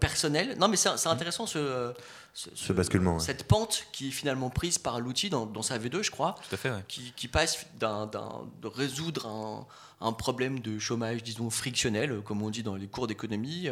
[0.00, 1.92] personnel Non, mais c'est intéressant ce,
[2.34, 3.18] ce, basculement.
[3.18, 6.58] Cette pente qui est finalement prise par l'outil dans, sa V2, je crois, Tout à
[6.58, 9.66] fait, qui, qui, passe de résoudre un,
[10.00, 13.70] un, problème de chômage, disons, frictionnel, comme on dit dans les cours d'économie,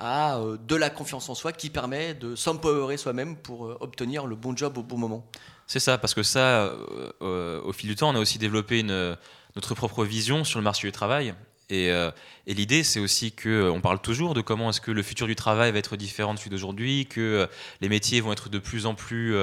[0.00, 4.26] à euh, de la confiance en soi qui permet de s'empowerer soi-même pour euh, obtenir
[4.26, 5.24] le bon job au bon moment.
[5.66, 6.72] C'est ça, parce que ça,
[7.22, 9.16] euh, au fil du temps, on a aussi développé une,
[9.56, 11.34] notre propre vision sur le marché du travail.
[11.70, 15.26] Et, et l'idée, c'est aussi que on parle toujours de comment est-ce que le futur
[15.26, 17.48] du travail va être différent de celui d'aujourd'hui, que
[17.80, 19.34] les métiers vont être de plus en plus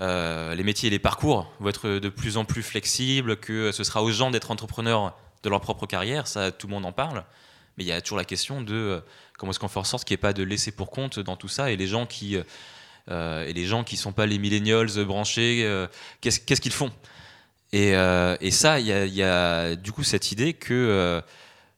[0.00, 4.02] les métiers et les parcours vont être de plus en plus flexibles, que ce sera
[4.02, 7.24] aux gens d'être entrepreneurs de leur propre carrière, ça tout le monde en parle.
[7.76, 9.02] Mais il y a toujours la question de
[9.38, 11.36] comment est-ce qu'on fait en sorte qu'il n'y ait pas de laisser pour compte dans
[11.36, 12.36] tout ça et les gens qui
[13.10, 15.86] euh, et les gens qui sont pas les millennials branchés, euh,
[16.20, 16.90] qu'est-ce qu'ils font?
[17.72, 21.22] Et, euh, ça, il y, a du coup cette idée que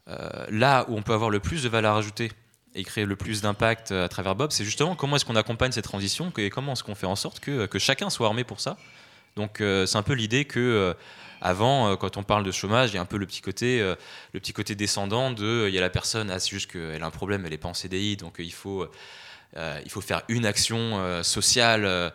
[0.06, 2.30] là où on peut avoir le plus de valeur ajoutée
[2.74, 5.84] et créer le plus d'impact à travers Bob, c'est justement comment est-ce qu'on accompagne cette
[5.84, 8.76] transition et comment est-ce qu'on fait en sorte que, que, chacun soit armé pour ça.
[9.34, 10.94] Donc c'est un peu l'idée que
[11.40, 13.80] avant, euh, quand on parle de chômage, il y a un peu le petit côté,
[13.80, 13.94] euh,
[14.32, 17.06] le petit côté descendant de, il y a la personne, ah, c'est juste qu'elle a
[17.06, 18.86] un problème, elle n'est pas en CDI, donc il faut,
[19.56, 22.12] euh, il faut faire une action sociale.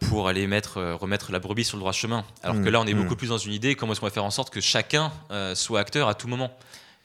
[0.00, 2.24] Pour aller mettre, remettre la brebis sur le droit chemin.
[2.42, 3.16] Alors que mmh, là, on est beaucoup mmh.
[3.16, 5.12] plus dans une idée, comment est-ce qu'on va faire en sorte que chacun
[5.54, 6.56] soit acteur à tout moment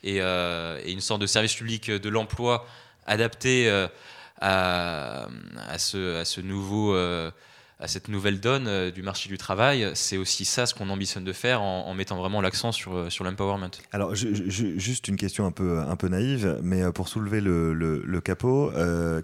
[0.04, 2.65] et, une sorte de service public de l'emploi
[3.06, 3.69] adapté
[4.39, 5.28] à,
[5.67, 6.95] à, ce, à, ce, nouveau
[7.80, 9.92] à cette nouvelle donne euh, du marché du travail.
[9.94, 13.24] C'est aussi ça ce qu'on ambitionne de faire en, mettant vraiment l'accent sur, euh, sur
[13.24, 13.72] l'empowerment.
[13.92, 18.22] Alors, juste une question un peu, un peu naïve, mais euh, pour soulever le, le,
[18.22, 18.72] capot,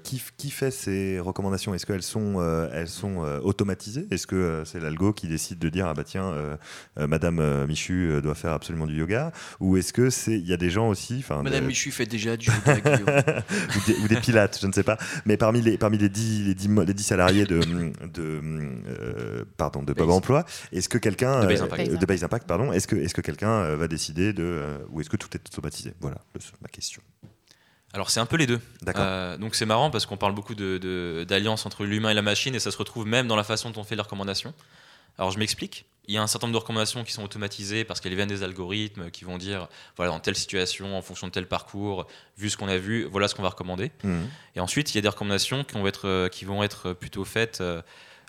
[0.03, 1.73] qui, qui, fait ces recommandations?
[1.73, 4.07] Est-ce qu'elles sont, elles sont automatisées?
[4.11, 6.33] Est-ce que c'est l'algo qui décide de dire ah bah tiens,
[6.95, 9.31] Madame Michu doit faire absolument du yoga?
[9.59, 12.47] Ou est-ce que c'est il y a des gens aussi Madame Michu fait déjà du
[12.47, 13.43] yoga
[14.03, 14.97] ou, des, pilates, je ne sais pas.
[15.25, 17.59] Mais parmi les parmi les 10 les 10, les 10 salariés de,
[18.13, 20.45] de euh, pardon, de Bob Emploi.
[20.71, 23.21] Est-ce que quelqu'un de Base euh, Impact, de Base Impact pardon, est-ce que est-ce que
[23.21, 25.93] quelqu'un euh, va décider de ou est-ce que tout est automatisé?
[25.99, 26.17] Voilà
[26.61, 27.01] ma question.
[27.93, 28.59] Alors c'est un peu les deux.
[29.39, 32.59] Donc c'est marrant parce qu'on parle beaucoup d'alliance de, entre l'humain et la machine et
[32.59, 34.53] ça se retrouve même dans la façon dont on fait les recommandations.
[35.17, 35.85] Alors je m'explique.
[36.07, 38.43] Il y a un certain nombre de recommandations qui sont automatisées parce qu'elles viennent des
[38.43, 42.57] algorithmes qui vont dire voilà dans telle situation, en fonction de tel parcours, vu ce
[42.57, 43.91] qu'on a vu, voilà ce qu'on va recommander.
[44.03, 44.21] Mmh.
[44.55, 47.61] Et ensuite il y a des recommandations qui vont être, qui vont être plutôt faites
[47.61, 47.81] euh,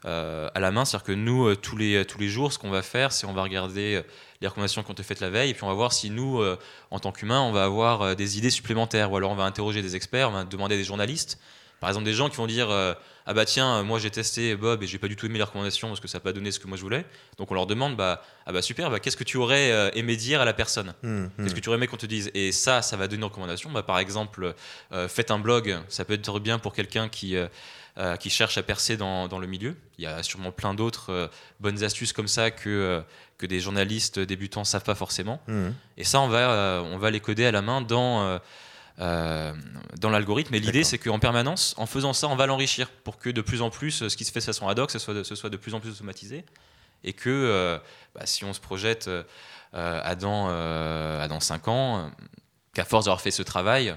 [0.04, 0.84] à la main.
[0.84, 3.32] C'est-à-dire que nous, euh, tous, les, tous les jours, ce qu'on va faire, c'est on
[3.32, 4.02] va regarder euh,
[4.40, 6.42] les recommandations qu'on te fait la veille, et puis on va voir si nous,
[6.90, 9.96] en tant qu'humains, on va avoir des idées supplémentaires, ou alors on va interroger des
[9.96, 11.38] experts, on va demander des journalistes.
[11.80, 14.86] Par exemple, des gens qui vont dire Ah bah tiens, moi j'ai testé Bob et
[14.86, 16.66] j'ai pas du tout aimé les recommandations parce que ça n'a pas donné ce que
[16.66, 17.06] moi je voulais.
[17.38, 20.42] Donc on leur demande bah, Ah bah super, bah, qu'est-ce que tu aurais aimé dire
[20.42, 21.30] à la personne mmh, mmh.
[21.38, 22.30] Qu'est-ce que tu aurais aimé qu'on te dise?
[22.34, 23.70] Et ça, ça va donner une recommandation.
[23.70, 24.54] Bah, par exemple,
[25.08, 27.36] faites un blog, ça peut être bien pour quelqu'un qui.
[27.96, 29.76] Euh, qui cherchent à percer dans, dans, le milieu.
[29.98, 31.28] Il y a sûrement plein d'autres euh,
[31.60, 33.00] bonnes astuces comme ça que, euh,
[33.38, 35.40] que des journalistes débutants ne savent pas forcément.
[35.46, 35.68] Mmh.
[35.96, 38.40] Et ça, on va, on va les coder à la main dans,
[38.98, 40.52] dans l'algorithme.
[40.56, 43.62] Et l'idée, c'est qu'en permanence, en faisant ça, on va l'enrichir pour que de plus
[43.62, 45.50] en plus, ce qui se fait de façon ad hoc, ce soit de, ce soit
[45.50, 46.44] de plus en plus automatisé.
[47.04, 47.80] Et que
[48.16, 49.08] bah, si on se projette
[49.72, 52.10] à, dans, à dans 5 ans,
[52.72, 53.94] qu'à force d'avoir fait ce travail,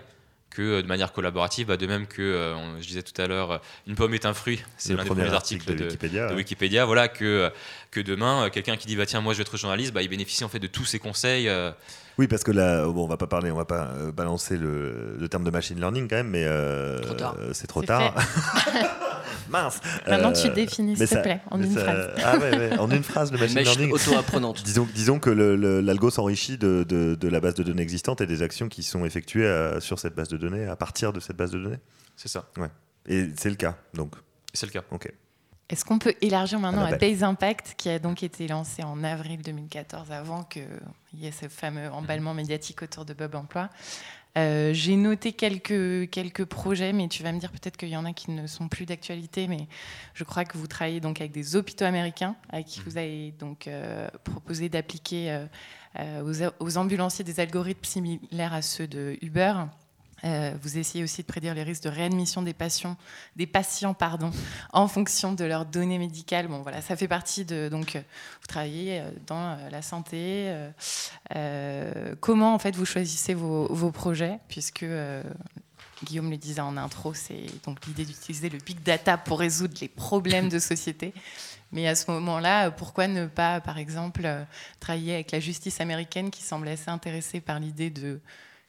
[0.50, 3.52] que euh, de manière collaborative, bah, de même que euh, je disais tout à l'heure,
[3.52, 3.58] euh,
[3.88, 7.08] une pomme est un fruit, c'est l'un des premiers articles de, Wikipédia, de, Wikipédia, voilà
[7.08, 7.52] que
[7.92, 10.44] que demain quelqu'un qui dit bah tiens moi je vais être journaliste, bah, il bénéficie
[10.44, 11.50] en fait de tous ces conseils.
[12.18, 15.44] Oui, parce que là, bon, on va pas parler, on va pas balancer le, terme
[15.44, 16.48] de machine learning quand même, mais
[17.54, 18.16] c'est trop tard.
[19.50, 19.80] Mince.
[20.08, 22.10] Maintenant, tu définis, s'il te plaît, en une phrase.
[22.24, 23.92] Ah ouais, ouais, en une phrase, le machine learning.
[23.92, 24.62] auto-apprenante.
[24.66, 28.42] disons, disons que l'algo s'enrichit de, de, de, la base de données existante et des
[28.42, 31.60] actions qui sont effectuées sur cette base de données, à partir de cette base de
[31.60, 31.80] données.
[32.16, 32.46] C'est ça.
[32.58, 32.70] Ouais.
[33.08, 34.14] Et c'est le cas, donc.
[34.54, 34.84] C'est le cas.
[34.92, 35.12] Ok.
[35.70, 39.42] Est-ce qu'on peut élargir maintenant à, Base Impact, qui a donc été lancé en avril
[39.42, 40.64] 2014, avant qu'il
[41.14, 43.70] y ait ce fameux emballement médiatique autour de Bob Emploi
[44.38, 48.14] euh, J'ai noté quelques, projets, mais tu vas me dire peut-être qu'il y en a
[48.14, 49.68] qui ne sont plus d'actualité, mais
[50.14, 53.68] je crois que vous travaillez donc avec des hôpitaux américains, à qui vous avez donc
[53.68, 55.46] euh, proposé d'appliquer
[56.00, 59.54] euh, aux, aux ambulanciers des algorithmes similaires à ceux de Uber.
[60.24, 62.98] Euh, vous essayez aussi de prédire les risques de réadmission des patients,
[63.36, 64.32] des patients pardon,
[64.74, 66.48] en fonction de leurs données médicales.
[66.48, 67.70] Bon, voilà, ça fait partie de.
[67.70, 68.02] Donc, euh,
[68.42, 70.54] vous travaillez euh, dans la santé.
[72.20, 74.86] comment, en fait, vous choisissez vos, projets Puisque
[76.04, 79.88] Guillaume le disait en intro, c'est donc l'idée d'utiliser le big data pour résoudre les
[79.88, 81.14] problèmes de société.
[81.72, 84.28] Mais à ce moment-là, pourquoi ne pas, par exemple,
[84.80, 88.20] travailler avec la justice américaine qui semble assez intéressée par l'idée de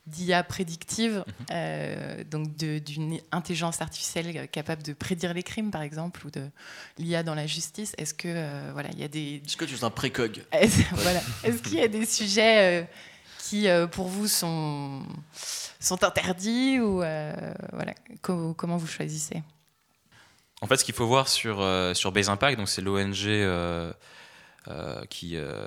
[0.09, 1.47] d'IA prédictive, mhm.
[1.53, 6.49] euh, donc d'une intelligence artificielle capable de prédire les crimes, par exemple, ou de
[6.99, 7.95] l'IA dans la justice.
[7.99, 9.43] Est-ce que euh, voilà, il y a des.
[9.45, 10.43] Est-ce que tu es un précog?
[10.53, 11.21] Est-ce voilà.
[11.45, 12.85] Est qu'il y a des sujets euh,
[13.39, 15.03] qui, pour vous, sont
[15.81, 19.43] sont interdits ou voilà comment vous choisissez?
[20.61, 23.93] En fait, ce qu'il faut voir sur sur Base Impact, donc c'est l'ONG euh,
[25.09, 25.67] qui, euh,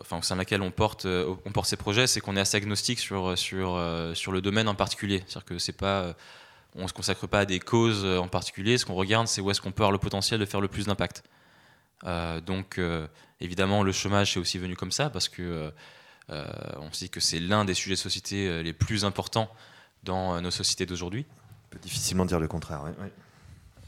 [0.00, 2.40] enfin, au sein de laquelle on porte, euh, on porte ces projets, c'est qu'on est
[2.40, 3.80] assez agnostique sur, sur,
[4.14, 5.22] sur le domaine en particulier.
[5.26, 6.14] C'est-à-dire que c'est pas,
[6.74, 8.78] on ne se consacre pas à des causes en particulier.
[8.78, 10.86] Ce qu'on regarde, c'est où est-ce qu'on peut avoir le potentiel de faire le plus
[10.86, 11.22] d'impact.
[12.44, 12.80] donc,
[13.40, 15.72] évidemment, le chômage c'est aussi venu comme ça parce que
[16.28, 19.50] on se dit que c'est l'un des sujets de société les plus importants
[20.02, 21.26] dans nos sociétés d'aujourd'hui.
[21.66, 22.82] On peut difficilement dire le contraire.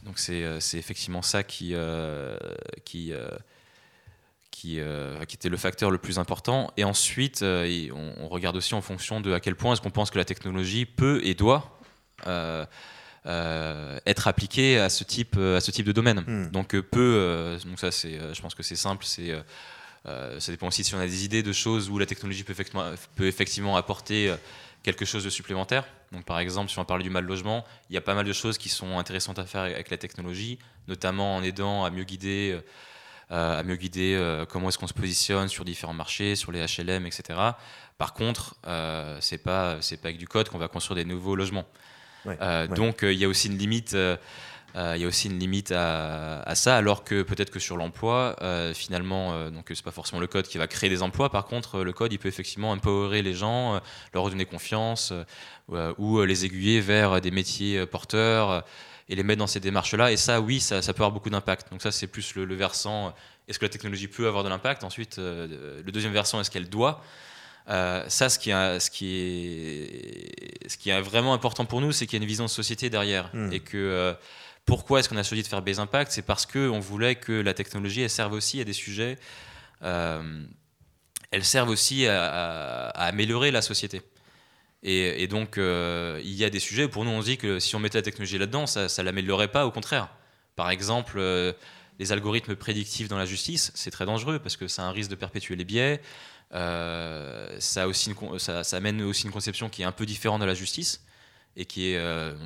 [0.05, 1.75] Donc c'est effectivement ça qui,
[2.85, 3.12] qui,
[4.66, 6.71] euh, qui, était le facteur le plus important.
[6.77, 10.11] Et ensuite, euh, on, regarde aussi en fonction de à quel point est-ce qu'on pense
[10.11, 11.79] que la technologie peut et doit
[12.27, 12.66] euh,
[13.25, 16.25] être appliquée à ce type, à ce type de domaine.
[16.27, 16.51] Hmm.
[16.51, 19.35] Donc peut, donc ça c'est, je pense que c'est simple, c'est
[20.05, 22.90] ça dépend aussi si on a des idées de choses où la technologie peut effectivement,
[23.14, 24.35] peut effectivement apporter
[24.83, 25.85] quelque chose de supplémentaire.
[26.12, 28.33] Donc, par exemple, si on parle du mal logement, il y a pas mal de
[28.33, 32.59] choses qui sont intéressantes à faire avec la technologie, notamment en aidant à mieux guider
[33.31, 37.07] à mieux guider euh, comment est-ce qu'on se positionne sur différents marchés, sur les HLM,
[37.07, 37.38] etc.
[37.99, 41.37] Par contre, euh, c'est pas c'est pas avec du code qu'on va construire des nouveaux
[41.37, 41.67] logements.
[42.75, 43.97] donc il y a aussi une limite.
[44.77, 48.37] Euh, y a aussi une limite à, à ça, alors que peut-être que sur l'emploi,
[48.43, 51.31] euh, finalement, euh, donc c'est pas forcément le code qui va créer des emplois.
[51.31, 53.79] Par contre, le code, il peut effectivement empowerer les gens, euh,
[54.12, 55.12] leur redonner confiance,
[55.73, 58.61] euh, ou euh, les aiguiller vers des métiers euh, porteurs euh,
[59.09, 60.12] et les mettre dans ces démarches-là.
[60.12, 61.71] Et ça, oui, ça, ça peut avoir beaucoup d'impact.
[61.71, 63.07] Donc ça, c'est plus le, le versant.
[63.09, 63.11] euh,
[63.49, 64.85] Est-ce que la technologie peut avoir de l'impact?
[64.85, 67.03] Ensuite, euh, le deuxième versant, est-ce qu'elle doit?
[67.71, 71.92] Euh, ça, ce qui, est, ce, qui est, ce qui est vraiment important pour nous,
[71.92, 73.31] c'est qu'il y a une vision de société derrière.
[73.35, 73.53] Mm.
[73.53, 74.14] Et que euh,
[74.64, 76.12] pourquoi est-ce qu'on a choisi de faire Base Impact?
[76.12, 79.18] C'est parce qu'on voulait que la technologie, elle serve aussi à des sujets.
[79.83, 80.42] Euh,
[81.31, 84.01] elles servent aussi à, à- à améliorer la société.
[84.83, 87.37] Et, et donc, euh, il y a des sujets où pour nous, on se dit
[87.37, 90.09] que si on mettait la technologie là-dedans, ça ne l'améliorerait pas, au contraire.
[90.57, 91.53] Par exemple, euh,
[91.99, 95.11] les algorithmes prédictifs dans la justice, c'est très dangereux parce que ça a un risque
[95.11, 96.01] de perpétuer les biais.
[96.55, 99.93] Euh, ça, a aussi une con- ça, ça amène aussi une conception qui est un
[99.93, 101.05] peu différente de la justice
[101.57, 102.01] et qui est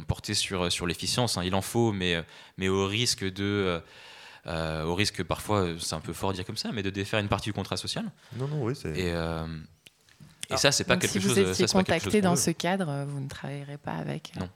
[0.08, 1.36] portée sur, sur l'efficience.
[1.36, 1.42] hein.
[1.44, 2.22] Il en faut, mais,
[2.56, 3.80] mais au risque de.
[4.46, 7.20] euh, au risque parfois, c'est un peu fort à dire comme ça, mais de défaire
[7.20, 8.10] une partie du contrat social.
[8.36, 8.88] Non, non, oui, c'est.
[8.98, 9.46] Et, euh,
[10.50, 11.34] et ça, c'est pas quelque si vous chose.
[11.36, 14.32] ça, étiez c'est pas quelque chose contacté dans ce cadre, vous ne travaillerez pas avec.
[14.36, 14.48] euh, Non.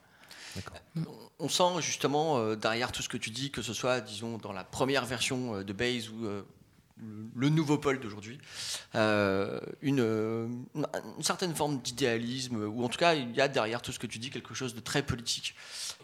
[1.38, 4.52] On sent justement euh, derrière tout ce que tu dis, que ce soit, disons, dans
[4.52, 6.42] la première version euh, de Base ou euh,
[7.34, 8.38] le- nouveau Paul d'aujourd'hui,
[8.94, 9.98] euh, une,
[10.74, 10.86] une-
[11.18, 14.06] une certaine forme d'idéalisme, ou en tout cas, il y a derrière tout ce que
[14.06, 15.54] tu dis quelque chose de très politique.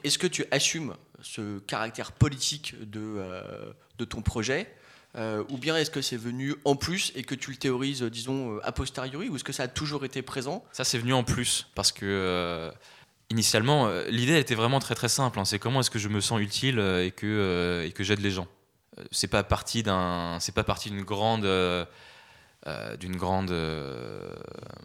[0.04, 4.70] Est-ce que tu assumes ce caractère politique de, euh, de ton projet?
[5.16, 8.57] Euh, ou bien est-ce que c'est venu en plus et que tu le théorises, disons,
[8.57, 10.64] euh, a posteriori, ou est-ce que ça a toujours été présent?
[10.72, 12.70] Ça, c'est venu en plus parce que euh,
[13.31, 15.38] initialement, l'idée était vraiment très très simple.
[15.38, 15.44] hein.
[15.44, 18.31] C'est comment est-ce que je me sens utile et que euh, et que j'aide les
[18.31, 18.46] gens?
[19.11, 21.46] C'est pas parti d'un, c'est pas parti d'une grande
[23.01, 23.51] d'une grande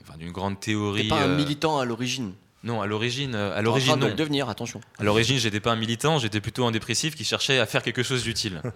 [0.02, 1.08] enfin, d'une grande T'es théorie.
[1.10, 2.34] pas un militant à l'origine?
[2.68, 4.80] Non, à l'origine, euh, à l'origine de le devenir, attention.
[5.00, 8.04] À l'origine, j'étais pas un militant, j'étais plutôt un dépressif qui cherchait à faire quelque
[8.04, 8.62] chose d'utile.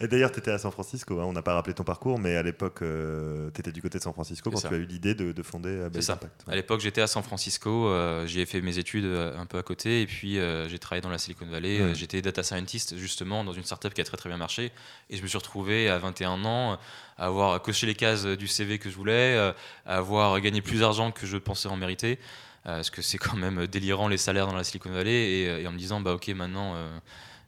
[0.00, 2.34] Et d'ailleurs, tu étais à San Francisco, hein, on n'a pas rappelé ton parcours, mais
[2.36, 4.68] à l'époque, tu étais du côté de San Francisco quand ça.
[4.68, 6.12] tu as eu l'idée de, de fonder euh, C'est Base ça.
[6.14, 6.44] Impact.
[6.48, 9.56] À l'époque, j'étais à San Francisco, euh, j'y ai fait mes études euh, un peu
[9.56, 11.76] à côté, et puis euh, j'ai travaillé dans la Silicon Valley.
[11.80, 11.90] Ouais.
[11.90, 14.72] Euh, J'étais data scientist justement dans une startup qui a très très bien marché,
[15.10, 16.76] et je me suis retrouvé à 21 ans
[17.16, 19.52] à avoir coché les cases du CV que je voulais, euh,
[19.86, 22.18] à avoir gagné plus d'argent que je pensais en mériter, euh,
[22.64, 25.72] parce que c'est quand même délirant les salaires dans la Silicon Valley, et, et en
[25.72, 26.98] me disant bah ok maintenant euh,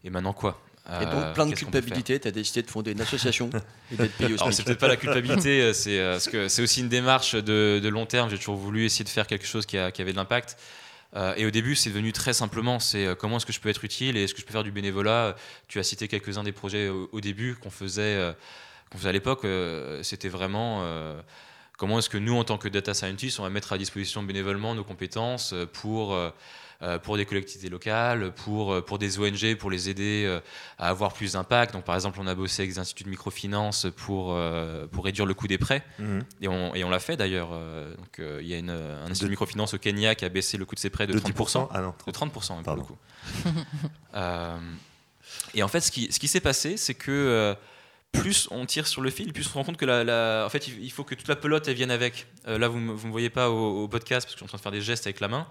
[0.05, 0.61] et maintenant quoi?
[0.89, 3.51] Et Euh, donc, plein de culpabilité, tu as décidé de fonder une association
[3.91, 6.47] et d'être payé au alors, c'est peut-être pas la culpabilité, euh, c'est euh, parce que
[6.47, 8.31] c'est aussi une démarche de, de long terme.
[8.31, 10.57] J'ai toujours voulu essayer de faire quelque chose qui, a- qui avait de l'impact.
[11.17, 13.69] Euh, et au début, c'est devenu très simplement c'est euh, comment est-ce que je peux
[13.69, 15.35] être utile et est-ce que je peux faire du bénévolat?
[15.67, 18.33] Tu as cité quelques-uns des projets au, au début qu'on faisait, euh,
[18.91, 19.45] qu'on faisait à l'époque.
[19.45, 21.21] euh, C'était vraiment euh,
[21.77, 24.75] comment est-ce que nous, en tant que data scientists, on va mettre à disposition bénévolement
[24.75, 26.15] nos compétences euh, pour.
[26.15, 26.31] euh,
[26.83, 30.41] euh, pour des collectivités locales, pour, pour des ONG, pour les aider
[30.77, 31.73] à avoir plus d'impact?
[31.73, 34.39] Donc, par exemple, on a bossé avec des instituts de microfinance pour,
[34.93, 35.83] pour réduire le coût des prêts.
[35.99, 36.23] Mhm.
[36.43, 37.49] Et on, et on l'a fait d'ailleurs.
[37.49, 40.59] Donc, il y a une, un institut De- de microfinance au Kenya qui a baissé
[40.59, 41.67] le coût de ses prêts de, De 30%.
[41.73, 42.83] Ah non, De 30% même, pour Pardon.
[42.83, 42.99] le coup.
[44.15, 44.59] Euh,
[45.55, 47.57] et en fait, ce qui, ce qui s'est passé, c'est que
[48.21, 50.49] plus on tire sur le fil, plus on se rend compte que la, la- en
[50.51, 52.27] fait, il faut que toute la pelote elle vienne avec.
[52.47, 54.49] Euh, là, vous ne me voyez pas au, au podcast parce que je suis en
[54.49, 55.47] train de faire des gestes avec la main,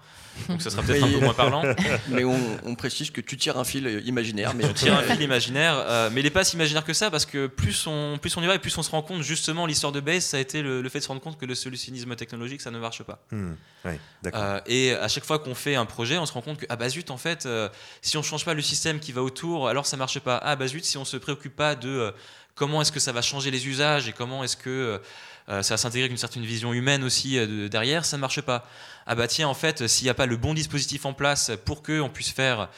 [0.48, 1.62] donc ça sera peut-être un peu moins parlant.
[2.08, 4.54] Mais on, on précise que tu tires un fil euh, imaginaire.
[4.54, 7.10] Mais On tire un fil imaginaire, euh, mais il n'est pas si imaginaire que ça
[7.10, 9.66] parce que plus on, plus on y va et plus on se rend compte justement
[9.66, 11.54] l'histoire de Base, ça a été le, le fait de se rendre compte que le
[11.54, 13.18] solutionnisme technologique ça ne marche pas.
[13.32, 13.92] Oui.
[14.34, 16.76] Euh, et à chaque fois qu'on fait un projet, on se rend compte que ah
[16.76, 17.68] bah zut en fait, euh,
[18.02, 20.38] si on change pas le système qui va autour, alors ça marche pas.
[20.42, 22.10] Ah bah zut, si on se préoccupe pas de euh,
[22.54, 25.00] comment est-ce que ça va changer les usages et comment est-ce que
[25.48, 28.20] euh, ça va s'intégrer avec une certaine vision humaine aussi euh, de- derrière, ça ne
[28.20, 28.68] marche pas.
[29.06, 31.82] Ah bah tiens, en fait, s'il n'y a pas le bon dispositif en place pour
[31.82, 32.68] qu'on puisse faire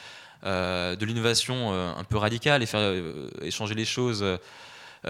[0.45, 4.23] euh, de l'innovation euh, un peu radicale et faire euh, et changer les choses,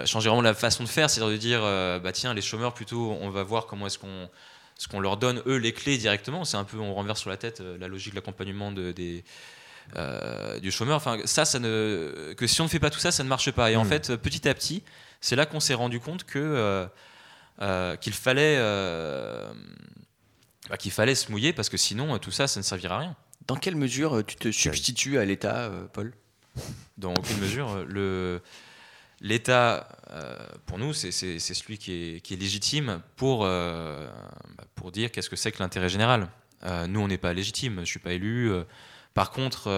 [0.06, 3.18] changer vraiment la façon de faire, c'est-à-dire de dire, euh, bah tiens, les chômeurs plutôt,
[3.22, 4.30] on va voir comment est-ce qu'on
[4.78, 6.46] ce qu'on leur donne eux les clés directement.
[6.46, 9.26] C'est un peu, on renverse sur la tête euh, la logique de l'accompagnement de, des
[9.98, 10.96] euh, du chômeur.
[10.98, 13.52] Enfin, ça, ça ne, que si on ne fait pas tout ça, ça ne marche
[13.52, 13.72] pas.
[13.72, 13.90] Et en Mm.
[13.90, 14.84] fait, petit à petit,
[15.20, 16.88] c'est là qu'on s'est rendu compte que
[17.62, 19.52] euh, qu'il fallait euh,
[20.70, 23.00] bah, qu'il fallait se mouiller parce que sinon, euh, tout ça, ça ne servira à
[23.00, 23.16] rien.
[23.48, 26.14] dans quelle mesure tu te substitues à l'État, Paul?
[26.98, 28.42] Dans aucune mesure, le
[29.22, 34.08] l'État, euh, pour nous, c'est c'est- c'est celui qui est, qui est légitime pour euh,
[34.58, 36.28] bah, pour dire qu'est-ce que c'est que l'intérêt général.
[36.64, 37.80] Euh, nous, on n'est pas légitime.
[37.82, 38.52] Je suis pas élu.
[39.14, 39.70] par contre.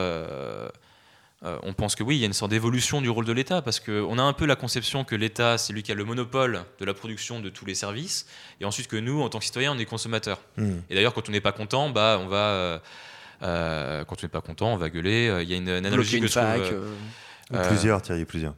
[1.44, 3.32] Euh, euh, on pense que oui, il y a une sorte d'évolution du rôle de
[3.32, 6.06] l'État, parce qu'on a un peu la conception que l'État, c'est lui qui a le
[6.06, 8.28] monopole de la production de tous les services,
[8.60, 10.40] et ensuite que nous, en tant que citoyens, on est consommateurs.
[10.58, 10.84] Mhm.
[10.90, 12.82] Et d'ailleurs, quand on n'est pas content, bah, on va,
[13.44, 15.40] euh, quand on n'est pas content, on va gueuler.
[15.42, 16.84] Il y a une, une analogie une que je trouve, fac, euh,
[17.54, 18.54] euh, Ou plusieurs, Thierry, plusieurs.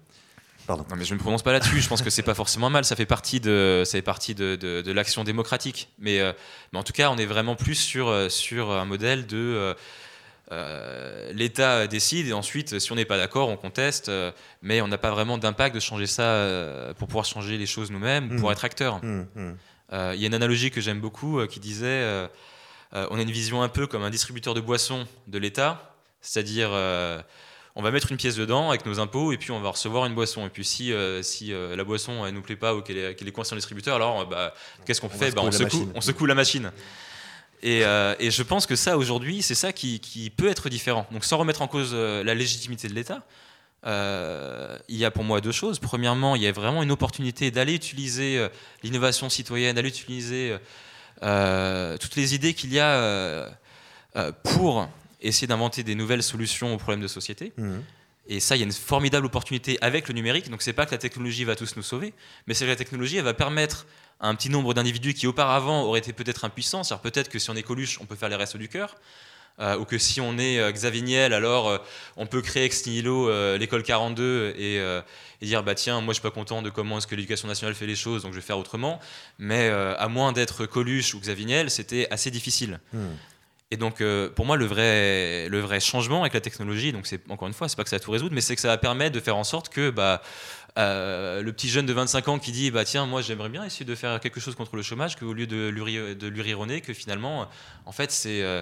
[0.66, 0.86] Pardon.
[0.90, 1.82] non, mais je ne me prononce pas là-dessus.
[1.82, 2.86] Je pense que c'est pas forcément mal.
[2.86, 5.90] Ça fait partie de, ça fait partie de, de- de l'action démocratique.
[6.00, 6.32] Mais, euh,
[6.72, 9.74] mais en tout cas, on est vraiment plus sur, euh, sur un modèle de euh,
[10.58, 14.10] euh, l'État décide et ensuite, si on n'est pas d'accord, on conteste.
[14.10, 17.66] euh, mais on n'a pas vraiment d'impact de changer ça euh, pour pouvoir changer les
[17.66, 18.54] choses nous-mêmes, pour Mhm.
[18.54, 19.00] être acteur.
[19.04, 19.26] Hum.
[19.92, 22.28] Euh, Il y a une analogie que j'aime beaucoup euh, qui disait euh,
[22.96, 26.70] euh, on a une vision un peu comme un distributeur de boissons de l'État, c'est-à-dire
[26.72, 27.22] euh,
[27.76, 30.14] on va mettre une pièce dedans avec nos impôts et puis on va recevoir une
[30.16, 30.46] boisson.
[30.46, 33.32] Et puis si, euh, si euh, la boisson elle nous plaît pas ou qu'elle est,
[33.32, 34.54] coincée dans le distributeur, alors euh, bah,
[34.86, 35.32] qu'est-ce qu'on On fait?
[35.32, 36.72] Bah, secoue, on secoue la machine.
[37.64, 41.08] Et, euh, et je pense que ça aujourd'hui, c'est ça qui, qui peut être différent.
[41.12, 43.26] Donc sans remettre en cause euh, la légitimité de l'État,
[43.86, 45.80] euh, il y a pour moi deux choses.
[45.80, 48.48] Premièrement, il y a vraiment une opportunité d'aller utiliser
[48.84, 50.58] l'innovation citoyenne, d'aller utiliser
[51.24, 53.50] euh, toutes les idées qu'il y a
[54.44, 54.90] pour
[55.22, 57.54] essayer d'inventer des nouvelles solutions aux problèmes de société.
[57.58, 57.82] Hum.
[58.28, 60.50] Et ça, il y a une formidable opportunité avec le numérique.
[60.50, 62.14] Donc, c'est pas que la technologie va tous nous sauver,
[62.48, 63.86] mais c'est que la technologie, elle va permettre
[64.24, 66.84] à un petit nombre d'individus qui auparavant auraient été peut-être impuissants.
[66.84, 68.96] C'est-à-dire peut-être que si on est Coluche, on peut faire les restos du cœur.
[69.60, 71.78] Euh, ou que si on est euh, Xavier Niel, alors euh,
[72.18, 76.20] on peut créer ex nihilo euh, l'école 42 et, et dire bah tiens, moi je
[76.20, 78.46] suis pas content de comment est-ce que l'éducation nationale fait les choses, donc je vais
[78.46, 79.00] faire autrement.
[79.38, 82.80] Mais à moins d'être Coluche ou Xavier Niel, c'était assez difficile.
[82.96, 83.10] Hum.
[83.70, 84.04] Et donc,
[84.36, 87.68] pour moi, le vrai, le vrai changement avec la technologie, donc c'est encore une fois,
[87.68, 89.36] c'est pas que ça va tout résoudre, mais c'est que ça va permettre de faire
[89.36, 90.22] en sorte que bah,
[90.78, 93.86] euh, le petit jeune de 25 ans qui dit bah tiens, moi j'aimerais bien essayer
[93.86, 97.48] de faire quelque chose contre le chômage, qu'au lieu de lui, de lui que finalement,
[97.86, 98.62] en fait, c'est euh,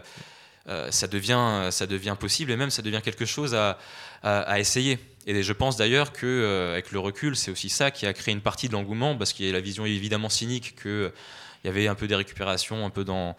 [0.67, 3.79] euh, ça devient ça devient possible et même ça devient quelque chose à,
[4.23, 4.99] à, essayer.
[5.25, 8.33] Et je pense d'ailleurs que euh, avec le recul, c'est aussi ça qui a créé
[8.33, 11.09] une partie de l'engouement, parce qu'il y a la vision évidemment cynique que euh,
[11.63, 13.35] il y avait un peu des récupérations, un peu dans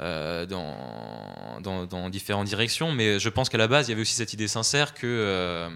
[0.00, 4.02] euh, dans, dans, dans différentes directions, mais je pense qu'à la base, il y avait
[4.02, 5.68] aussi cette idée sincère que, euh,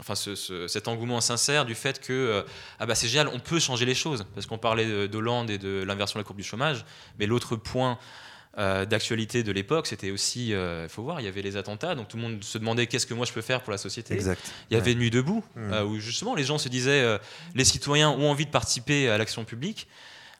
[0.00, 2.42] enfin, ce- ce- cet engouement sincère du fait que, euh,
[2.78, 5.58] ah bah c'est génial, on peut changer les choses, parce qu'on parlait de- d'Hollande et
[5.58, 6.84] de l'inversion de la courbe du chômage,
[7.18, 7.98] mais l'autre point
[8.58, 12.16] d'actualité de l'époque, c'était aussi, il faut voir, il y avait les attentats, donc tout
[12.16, 14.14] le monde se demandait qu'est-ce que moi je peux faire pour la société.
[14.14, 14.40] Exact.
[14.70, 15.72] Il y avait Nuit debout, Mm.
[15.74, 17.18] euh, où justement les gens se disaient,
[17.54, 19.88] les citoyens ont envie de participer à l'action publique.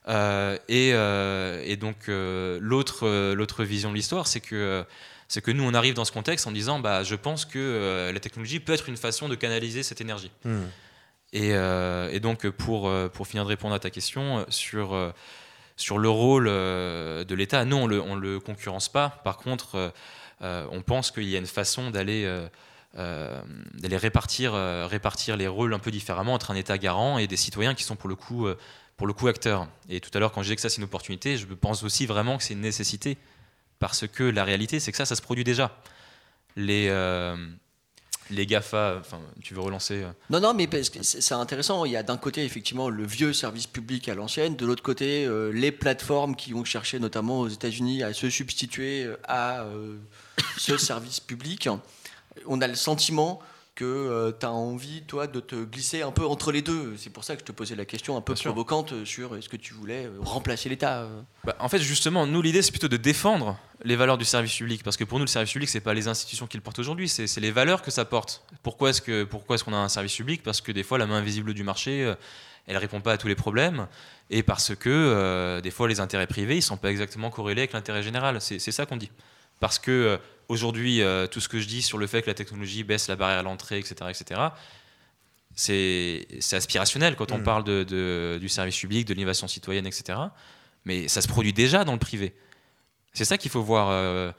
[0.08, 4.84] Euh, et, euh, et donc euh, l'autre l'autre vision de l'histoire, c'est que
[5.28, 8.12] c'est que nous on arrive dans ce contexte en disant, bah je pense que euh,
[8.12, 10.30] la technologie peut être une façon de canaliser cette énergie.
[10.44, 10.68] Hum.
[11.32, 15.12] Et, euh, et donc, pour, pour finir de répondre à ta question, sur,
[15.76, 19.20] sur le rôle de l'État, non, on ne le, on le concurrence pas.
[19.24, 19.92] Par contre,
[20.42, 22.26] euh, on pense qu'il y a une façon d'aller
[22.94, 24.54] d'aller répartir,
[24.88, 27.96] répartir les rôles un peu différemment entre un État garant et des citoyens qui sont
[27.96, 28.46] pour le coup,
[28.96, 29.68] pour le coup acteurs.
[29.88, 32.06] Et tout à l'heure, quand je disais que ça c'est une opportunité, je pense aussi
[32.06, 33.18] vraiment que c'est une nécessité.
[33.78, 35.76] Parce que la réalité, c'est que ça, ça se produit déjà.
[36.56, 37.36] Les, euh,
[38.30, 39.02] les GAFA,
[39.42, 41.84] tu veux relancer euh, Non, non, mais parce que c'est intéressant.
[41.84, 44.56] Il y a d'un côté, effectivement, le vieux service public à l'ancienne.
[44.56, 49.06] De l'autre côté, euh, les plateformes qui ont cherché, notamment aux États-Unis, à se substituer
[49.28, 49.66] à
[50.56, 51.68] ce service public.
[52.46, 53.42] On a le sentiment
[53.76, 56.96] que tu as envie, toi, de te glisser un peu entre les deux.
[56.96, 59.36] C'est pour ça que je te posais la question un peu Bien provocante euh, sur
[59.36, 61.20] est-ce que tu voulais euh, remplacer l'État euh?
[61.44, 64.82] Bah, en fait, justement, nous, l'idée, c'est plutôt de défendre les valeurs du service public.
[64.82, 67.08] Parce que pour nous, le service public, c'est pas les institutions qui le portent aujourd'hui,
[67.08, 68.42] c'est c'est les valeurs que ça porte.
[68.62, 70.42] Pourquoi est-ce que- pourquoi est-ce qu'on a un service public?
[70.42, 72.14] Parce que des fois, la main invisible du marché, euh,
[72.66, 73.86] elle répond pas à tous les problèmes.
[74.30, 77.74] Et parce que euh, des fois, les intérêts privés, ils sont pas exactement corrélés avec
[77.74, 78.40] l'intérêt général.
[78.40, 79.10] C'est c'est ça qu'on dit.
[79.60, 80.16] Parce que euh,
[80.48, 83.16] aujourd'hui, euh, tout ce que je dis sur le fait que la technologie baisse la
[83.16, 84.40] barrière à l'entrée, etc., etc.,
[85.54, 87.42] c'est c'est aspirationnel quand on Mm.
[87.42, 90.18] parle de, de- du service public, de l'innovation citoyenne, etc.
[90.84, 92.34] Mais ça se produit déjà dans le privé.
[93.14, 93.88] C'est ça qu'il faut voir.
[93.90, 94.32] euh,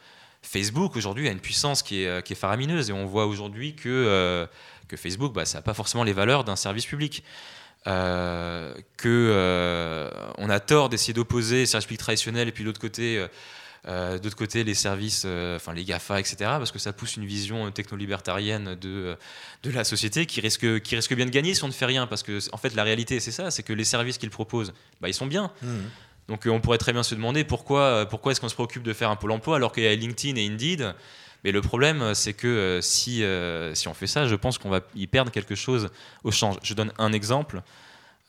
[0.43, 3.75] Facebook aujourd'hui a une puissance qui est, euh, qui est faramineuse et on voit aujourd'hui
[3.75, 4.45] que, euh,
[4.87, 7.23] que Facebook, bah, ça n'a pas forcément les valeurs d'un service public.
[7.87, 12.69] Euh, que euh, on a tort d'essayer d'opposer les services publics traditionnels et puis de
[12.69, 13.25] l'autre côté,
[13.87, 16.35] euh, euh, d'autre côté les services, euh, enfin les GAFA, etc.
[16.39, 19.17] Parce que ça pousse une vision technolibertarienne de,
[19.63, 22.07] de la société qui risque, qui risque bien de gagner si on ne fait rien.
[22.07, 25.09] Parce que en fait la réalité c'est ça, c'est que les services qu'ils proposent, bah,
[25.09, 25.51] ils sont bien.
[25.63, 25.89] Hum.
[26.27, 28.83] Donc euh, on pourrait très bien se demander pourquoi, euh, pourquoi est-ce qu'on se préoccupe
[28.83, 30.93] de faire un pôle emploi alors qu'il y a LinkedIn et Indeed.
[31.43, 34.57] Mais le problème, euh, c'est que euh, si, euh, si on fait ça, je pense
[34.57, 35.89] qu'on va y perdre quelque chose
[36.23, 36.57] au change.
[36.63, 37.61] Je donne un exemple.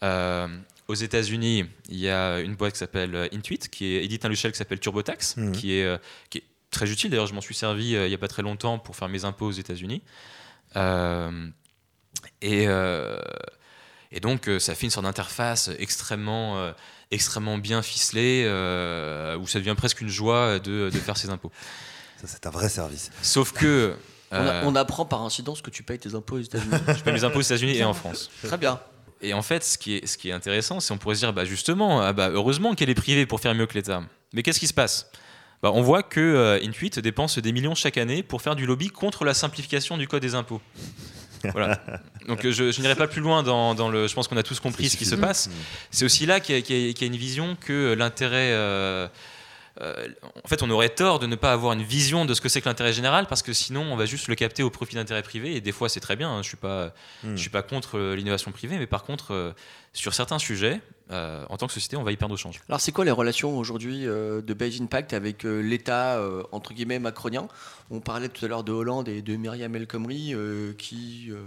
[0.02, 0.46] Euh,
[0.88, 4.28] aux États-Unis, il y a une boîte qui s'appelle euh, Intuit, qui est édite un
[4.28, 5.52] logiciel qui s'appelle TurboTax, Mhm.
[5.52, 5.98] qui, est, euh,
[6.30, 7.10] qui est très utile.
[7.10, 9.24] D'ailleurs, je m'en suis servi euh, il n'y a pas très longtemps pour faire mes
[9.24, 10.02] impôts aux États-Unis.
[10.76, 11.48] Euh,
[12.40, 13.18] et, euh,
[14.12, 16.72] et donc, ça fait une sorte d'interface extrêmement, euh,
[17.10, 21.52] extrêmement bien ficelée, euh, où ça devient presque une joie de, de faire ses impôts.
[22.20, 23.10] Ça, c'est un vrai service.
[23.22, 23.94] Sauf que.
[24.30, 26.70] On, a- on apprend par incidence que tu payes tes impôts aux États-Unis.
[26.88, 28.30] je paie mes impôts aux États-Unis et en France.
[28.42, 28.78] Très bien.
[29.20, 31.32] Et en fait, ce qui est, ce qui est intéressant, c'est on pourrait se dire,
[31.32, 34.02] bah justement, ah bah, heureusement qu'elle est privée pour faire mieux que l'État.
[34.32, 35.10] Mais qu'est-ce qui se passe?
[35.62, 38.88] Bah, On voit que euh, Intuit dépense des millions chaque année pour faire du lobby
[38.88, 40.60] contre la simplification du code des impôts.
[41.52, 41.80] voilà.
[42.26, 44.08] Donc je, je n'irai pas plus loin dans, dans le.
[44.08, 45.48] Je pense qu'on a tous compris ce qui se passe.
[45.90, 48.50] C'est aussi là y, y qu'il y a une vision que l'intérêt.
[48.52, 49.08] euh,
[49.80, 50.08] euh,
[50.44, 52.60] en fait, on aurait tort de ne pas avoir une vision de ce que c'est
[52.60, 55.54] que l'intérêt général parce que sinon, on va juste le capter au profit d'intérêt privé.
[55.56, 56.30] Et des fois, c'est très bien.
[56.30, 57.32] hein, je suis pas, Hmm.
[57.36, 59.52] je suis pas contre euh, l'innovation privée, mais par contre, euh,
[59.92, 62.60] sur certains sujets, euh, en tant que société, on va y perdre au change.
[62.68, 66.74] Alors, c'est quoi les relations aujourd'hui euh, de Base Impact avec euh, l'État, euh, entre
[66.74, 67.48] guillemets, macronien?
[67.90, 71.40] On parlait tout à l'heure de Hollande et de Myriam El Khomri euh, qui euh,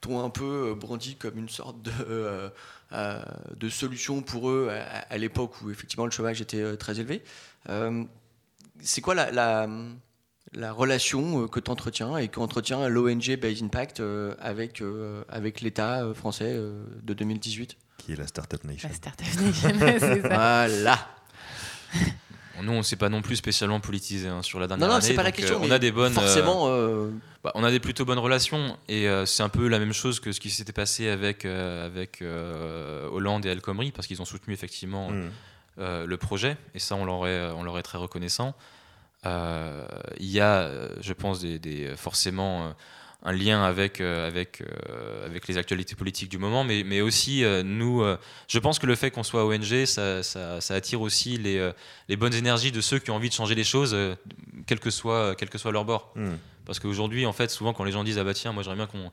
[0.00, 2.48] t'ont un peu euh, brandi comme une sorte de, euh,
[2.92, 3.22] euh,
[3.56, 7.22] de solution pour eux à, à l'époque où effectivement le chômage était très élevé.
[7.68, 8.04] Euh,
[8.80, 9.68] c'est quoi la, la,
[10.52, 14.02] la relation que tu entretiens et qu'entretient l'ONG Base Impact
[14.40, 18.88] avec, euh, avec l'État français de 2018 Qui est la Startup Nation.
[18.88, 20.28] La Startup Nation, c'est ça.
[20.68, 20.98] Voilà
[22.62, 25.06] Nous, on s'est pas non plus spécialement politisé hein, sur la dernière Non, non, année.
[25.06, 25.56] c'est pas la donc, question.
[25.62, 26.12] euh, on a des bonnes.
[26.12, 27.10] euh, Forcément, euh,
[27.44, 30.20] bah, on a des plutôt bonnes relations et euh, c'est un peu la même chose
[30.20, 34.20] que ce qui s'était passé avec euh, avec euh, Hollande et El Khomri parce qu'ils
[34.22, 35.10] ont soutenu effectivement
[35.78, 38.54] euh, le projet et ça on leur est, on leur est très reconnaissant.
[39.26, 39.86] Euh,
[40.20, 42.70] Il y a, euh, je pense, des, des- forcément euh,
[43.24, 47.44] un lien avec, euh, avec, euh, avec les actualités politiques du moment, mais, mais aussi
[47.44, 48.04] euh, nous,
[48.46, 51.72] je pense que le fait qu'on soit ONG, ça, ça- ça attire aussi les,
[52.08, 53.96] les bonnes énergies de ceux qui ont envie de changer les choses,
[54.66, 56.12] quel que soit, quel que soit leur bord.
[56.14, 56.36] Hmm.
[56.64, 58.86] Parce qu'aujourd'hui, en fait, souvent quand les gens disent ah bah tiens, moi j'aimerais bien
[58.86, 59.10] qu'on,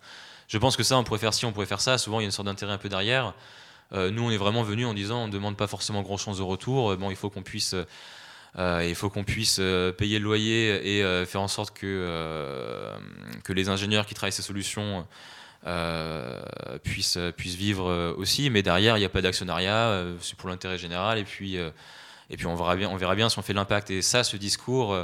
[0.47, 1.97] je pense que ça on pourrait faire ci, on pourrait faire ça.
[1.97, 3.34] Souvent il y a une sorte d'intérêt un peu derrière.
[3.93, 6.38] Euh, nous on est vraiment venus en disant on ne demande pas forcément grand chose
[6.39, 6.95] de retour.
[6.97, 7.74] Bon, il faut qu'on puisse,
[8.58, 12.89] euh, il faut qu'on puisse euh, payer le loyer et euh, faire en sorte que
[13.43, 15.06] que les ingénieurs qui travaillent ces solutions
[16.84, 18.49] puissent puissent vivre aussi.
[18.49, 21.18] Mais derrière il n'y a pas d'actionnariat, c'est pour l'intérêt général.
[21.18, 23.91] Et puis et puis on verra bien, on verra bien si on fait l'impact.
[23.91, 24.95] Et ça, ce discours.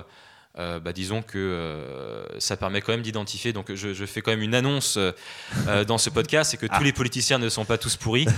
[0.60, 3.54] Euh, bah, disons que euh, ça permet quand même d'identifier.
[3.54, 5.12] Donc je, je fais quand même une annonce euh,
[5.68, 8.28] euh, dans ce podcast, c'est que tous les politiciens ne sont pas tous pourris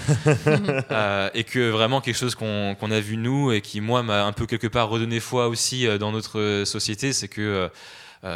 [0.92, 4.26] Euh, et que vraiment quelque chose qu'on qu'on a vu nous et qui moi m'a
[4.26, 7.70] un peu quelque part redonné foi aussi euh, dans notre société, c'est que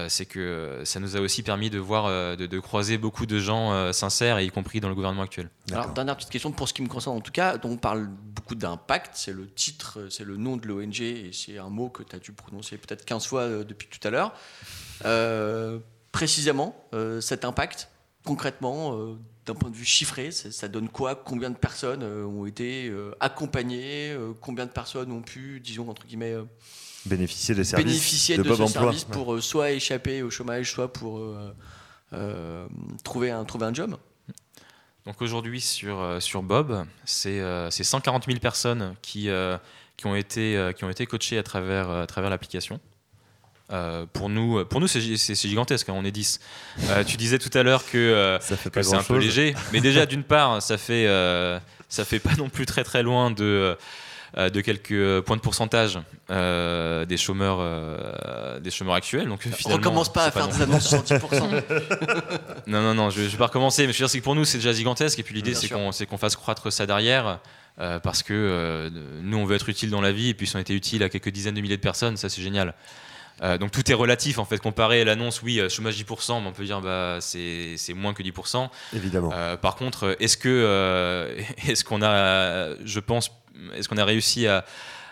[0.10, 3.40] c'est que ça nous a aussi permis de voir, euh, de, de croiser beaucoup de
[3.40, 5.50] gens euh, sincères, et y compris dans le gouvernement actuel.
[5.72, 8.08] Alors, dernière petite question pour ce qui me concerne en tout cas, dont on parle
[8.08, 12.04] beaucoup d'impact, c'est le titre, c'est le nom de l'ONG et c'est un mot que
[12.04, 14.34] tu as dû prononcer peut-être 15 fois euh, depuis tout à l'heure.
[15.06, 15.80] Euh,
[16.12, 17.90] précisément, euh, cet impact,
[18.26, 19.16] concrètement, euh,
[19.46, 21.16] d'un point de vue chiffré, ça, ça donne quoi?
[21.16, 25.90] Combien de personnes euh, ont été euh, accompagnées Euh, Combien de personnes ont pu, disons,
[25.90, 26.44] entre guillemets, euh,
[27.08, 28.82] Bénéficier des services bénéficier de, de, Bob ce Emploi.
[28.84, 31.53] service pour euh, soit échapper au chômage, soit pour euh,
[32.14, 32.68] euh,
[33.03, 33.97] trouver, un, trouver un job
[35.05, 39.58] Donc aujourd'hui sur, sur Bob, c'est euh, c'est 140 000 personnes qui, euh,
[39.95, 42.80] qui, ont, été, euh, qui ont été coachées à travers, à travers l'application.
[43.72, 46.39] Euh, pour nous, pour nous c'est gi- c'est c'est gigantesque, hein, on est 10.
[46.89, 48.39] Euh, tu disais tout à l'heure que, euh,
[48.72, 52.34] que c'est un peu léger, mais déjà d'une part, ça fait, euh, ça fait pas
[52.38, 53.76] non plus très très loin de, euh,
[54.36, 56.00] de quelques points de pourcentage
[56.30, 59.28] euh, des, chômeurs, euh, des chômeurs actuels.
[59.28, 61.64] Donc, On finalement, recommence pas à faire des annonces sur 10%.
[62.68, 64.36] non, non, non, je, je vais pas recommencer, mais je veux dire, c'est que pour
[64.36, 65.20] nous, c'est déjà gigantesque.
[65.20, 67.40] Et puis l'idée, c'est qu'on c'est qu'on fasse croître ça derrière.
[67.80, 68.90] euh, parce que euh,
[69.22, 71.10] nous, on veut être utile dans la vie, et puis si on était utile à
[71.10, 72.74] quelques dizaines de milliers de personnes, ça c'est génial.
[73.44, 74.58] Euh, donc tout est relatif en fait.
[74.58, 78.16] Comparé à l'annonce, oui, euh, chômage 10%, mais on peut dire bah c'est c'est moins
[78.16, 78.68] que 10%.
[78.96, 79.30] Évidemment.
[79.32, 83.30] Euh, par contre, est-ce que euh, est-ce qu'on a, je pense,
[83.76, 84.66] est-ce qu'on a réussi à,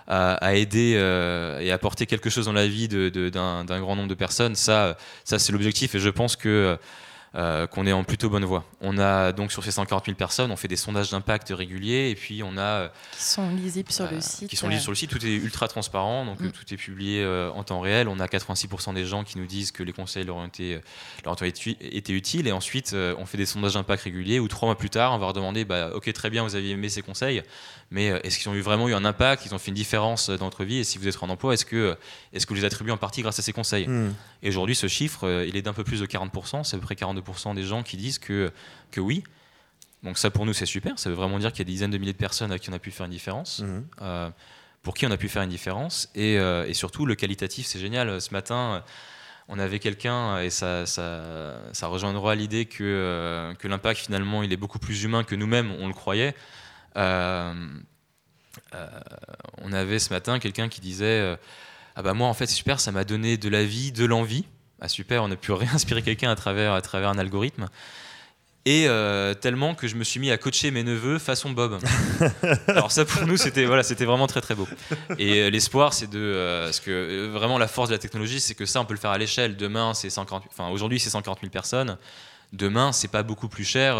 [0.07, 4.13] à, à aider euh, et apporter quelque chose dans la vie d'un grand nombre de
[4.15, 6.77] personnes Ça, ça c'est l'objectif et je pense que
[7.37, 8.63] euh, qu'on est en plutôt bonne voie.
[8.79, 12.15] On a donc sur ces 140 000 personnes, on fait des sondages d'impact réguliers et
[12.15, 14.49] puis on a Qui sont lisibles sur le euh, site.
[14.49, 15.09] qui sont liés sur le site.
[15.09, 16.45] Tout est ultra transparent, donc Mm.
[16.45, 18.07] euh, tout est publié euh, en temps réel.
[18.07, 20.79] On a 86% des gens qui nous disent que les conseils leur ont été,
[21.25, 22.47] leur ont été, utiles.
[22.47, 25.17] Et ensuite, euh, on fait des sondages d'impact réguliers où trois mois plus tard, on
[25.17, 27.43] va leur demander bah, Ok, très bien, vous avez aimé ces conseils,
[27.91, 30.29] mais euh, est-ce qu'ils ont eu vraiment eu un impact Ils ont fait une différence
[30.29, 30.77] euh, dans votre vie?
[30.77, 31.97] Et si vous êtes en emploi, est-ce que,
[32.33, 33.88] est-ce que vous les attribuez en partie grâce à ces conseils?
[33.88, 34.13] Hmm.
[34.41, 36.63] et aujourd'hui, ce chiffre, euh, il est d'un peu plus de 40%.
[36.63, 38.51] C'est à peu près 42% des gens qui disent que,
[38.91, 39.23] que oui.
[40.03, 40.97] Donc ça, pour nous, c'est super.
[40.99, 42.69] Ça veut vraiment dire qu'il y a des dizaines de milliers de personnes à qui
[42.69, 43.63] on a pu faire une différence.
[44.01, 44.29] Euh,
[44.86, 46.09] pour qui on a pu faire une différence.
[46.15, 48.21] Et, euh, et surtout, le qualitatif, c'est génial.
[48.21, 48.79] Ce matin, euh,
[49.49, 54.53] on avait quelqu'un, et ça, ça, ça rejoindra l'idée que, euh, que l'impact, finalement, il
[54.53, 56.36] est beaucoup plus humain que nous-mêmes, on le croyait.
[56.97, 57.53] Euh,
[58.73, 58.87] euh,
[59.61, 61.05] on avait ce matin quelqu'un qui disait...
[61.05, 61.35] euh,
[61.95, 64.45] ah bah moi en fait c'est super, ça m'a donné de la vie, de l'envie.
[64.81, 67.67] Ah super, on a pu réinspirer quelqu'un à travers, à travers un algorithme.
[68.67, 71.79] Et euh, tellement que je me suis mis à coacher mes neveux façon Bob.
[72.67, 74.67] Alors ça pour nous c'était voilà c'était vraiment très très beau.
[75.19, 78.55] Et euh, l'espoir c'est de euh, parce que vraiment la force de la technologie c'est
[78.55, 79.55] que ça on peut le faire à l'échelle.
[79.55, 81.97] Demain c'est 140 enfin aujourd'hui c'est 140 000 personnes.
[82.53, 83.97] Demain c'est pas beaucoup plus cher.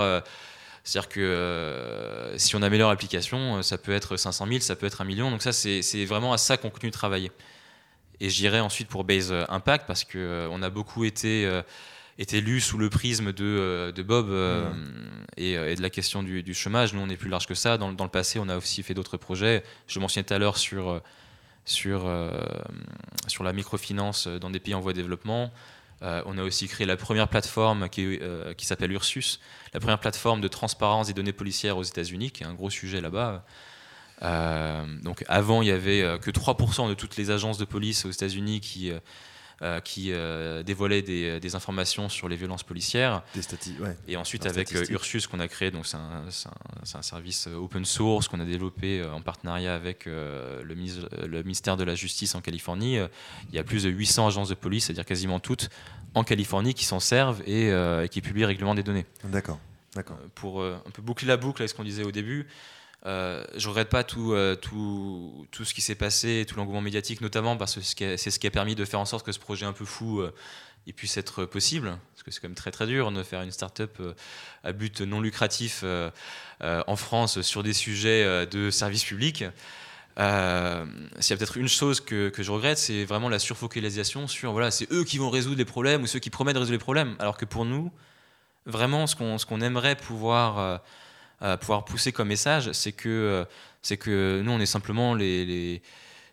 [0.86, 5.06] C'est-à-dire que si on améliore l'application, ça peut être 500 000, ça peut être un
[5.06, 5.32] million.
[5.32, 7.32] Donc ça, c'est vraiment à ça qu'on continue de travailler.
[8.22, 11.62] Et j'irai ensuite pour Base Impact parce qu'on a beaucoup été
[12.18, 14.72] était lu sous le prisme de, euh, de Bob euh,
[15.38, 16.94] et, euh, et, de la question du, du, chômage.
[16.94, 17.78] Nous, on est plus large que ça.
[17.78, 19.64] Dans, dans le passé, on a aussi fait d'autres projets.
[19.88, 21.02] Je mentionnais tout à l'heure sur,
[21.66, 22.10] sur,
[23.28, 25.52] sur la microfinance dans des pays en voie de développement.
[26.26, 28.20] On a aussi créé la première plateforme qui,
[28.58, 29.40] qui s'appelle Ursus,
[29.74, 33.02] la première plateforme de transparence des données policières aux États-Unis, qui est un gros sujet
[33.02, 33.44] là-bas.
[35.04, 38.62] donc avant, il y avait que 3% de toutes les agences de police aux États-Unis
[38.62, 38.92] qui
[39.62, 43.24] euh, qui euh, dévoilait des, des, informations sur les violences policières.
[43.34, 43.42] Des
[43.80, 43.96] ouais.
[44.06, 47.86] Et ensuite avec euh, Ursus qu'on a créé, donc c'est un, un, un, service open
[47.86, 52.98] source qu'on a développé en partenariat avec le, le, ministère de la Justice en Californie.
[53.50, 55.70] Il y a plus de 800 agences de police, c'est-à-dire quasiment toutes
[56.16, 59.06] en Californie, qui s'en servent et, et, qui publient régulièrement des données.
[59.24, 59.60] D'accord.
[59.96, 60.18] D'accord.
[60.36, 62.46] Pour un peu boucler la boucle avec ce qu'on disait au début,
[63.06, 67.22] euh, je regrette pas tout, euh, tout, tout, ce qui s'est passé, tout l'engouement médiatique,
[67.22, 69.66] notamment parce que c'est ce qui a permis de faire en sorte que ce projet
[69.66, 70.34] un peu fou euh,
[70.96, 71.98] puisse être possible.
[72.14, 74.14] Parce que c'est quand même très très dur de faire une start-up euh,
[74.64, 75.84] à but non lucratif
[76.62, 79.44] en France sur des sujets de service public.
[80.18, 84.54] S'il y a peut-être une chose que, que je regrette, c'est vraiment la surfocalisation sur
[84.54, 86.80] voilà, c'est eux qui vont résoudre les problèmes ou ceux qui promettent de résoudre les
[86.80, 87.16] problèmes.
[87.20, 87.92] Alors que pour nous,
[88.66, 90.82] vraiment, ce qu'on qu'on aimerait pouvoir
[91.60, 93.46] pouvoir pousser comme message, c'est que, euh,
[93.82, 95.82] c'est que nous, on est simplement les, les,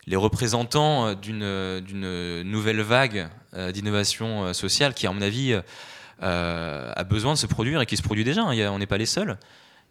[0.07, 5.59] les représentants d'une, nouvelle vague euh, d'innovation sociale qui, à mon avis,
[6.21, 8.43] euh, a besoin de se produire et qui se produit déjà.
[8.43, 8.71] Hein.
[8.71, 9.37] on n'est pas les seuls.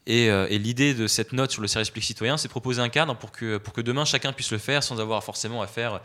[0.07, 3.31] Et, l'idée de cette note sur le service public citoyen, c'est proposer un cadre pour
[3.31, 6.01] que, pour que demain chacun puisse le faire sans avoir forcément à faire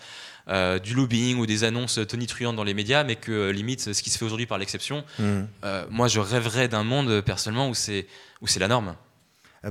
[0.50, 4.10] euh, du lobbying ou des annonces tonitruantes dans les médias, mais que limite ce qui
[4.10, 5.04] se fait aujourd'hui par l'exception.
[5.20, 5.41] Mmh.
[5.64, 8.08] Euh, moi, je rêverais d'un monde personnellement où c'est
[8.41, 8.95] où c'est la norme.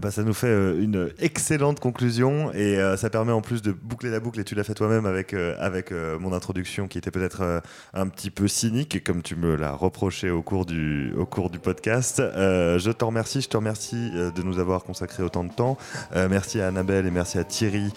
[0.03, 3.73] Ben, ça nous fait euh, une excellente conclusion et euh, ça permet en plus de
[3.73, 5.91] boucler la boucle et tu l'as fait toi-même avec, euh, avec
[6.21, 7.63] mon introduction qui était peut-être
[7.95, 11.59] un petit peu cynique comme tu me l'as reproché au cours du, au cours du
[11.59, 12.19] podcast.
[12.19, 15.79] je te remercie, je te remercie de nous avoir consacré autant de temps.
[16.15, 17.93] merci à Annabelle et merci à Thierry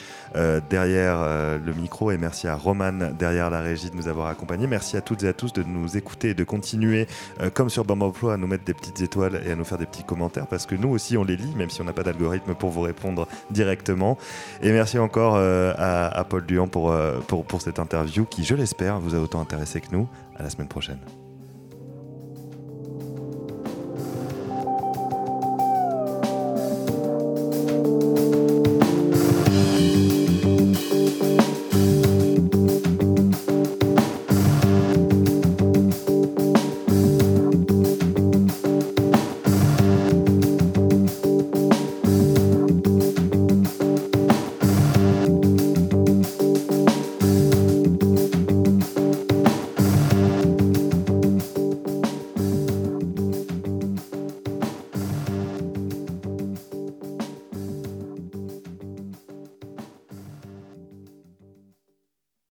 [0.70, 4.68] derrière le micro et merci à Roman derrière la régie de nous avoir accompagnés.
[4.68, 7.08] Merci à toutes et à tous de nous écouter et de continuer
[7.54, 9.88] comme sur Bomb Emploi à nous mettre des petites étoiles et à nous faire des
[9.88, 12.70] petits commentaires parce que nous aussi on les lit même si on pas d'algorithme pour
[12.70, 14.18] vous répondre directement.
[14.62, 18.56] Et merci encore euh, à, Paul Duhan pour, euh, pour, pour cette interview qui, je
[18.56, 20.08] l'espère, vous a autant intéressé que nous.
[20.38, 21.00] À la semaine prochaine.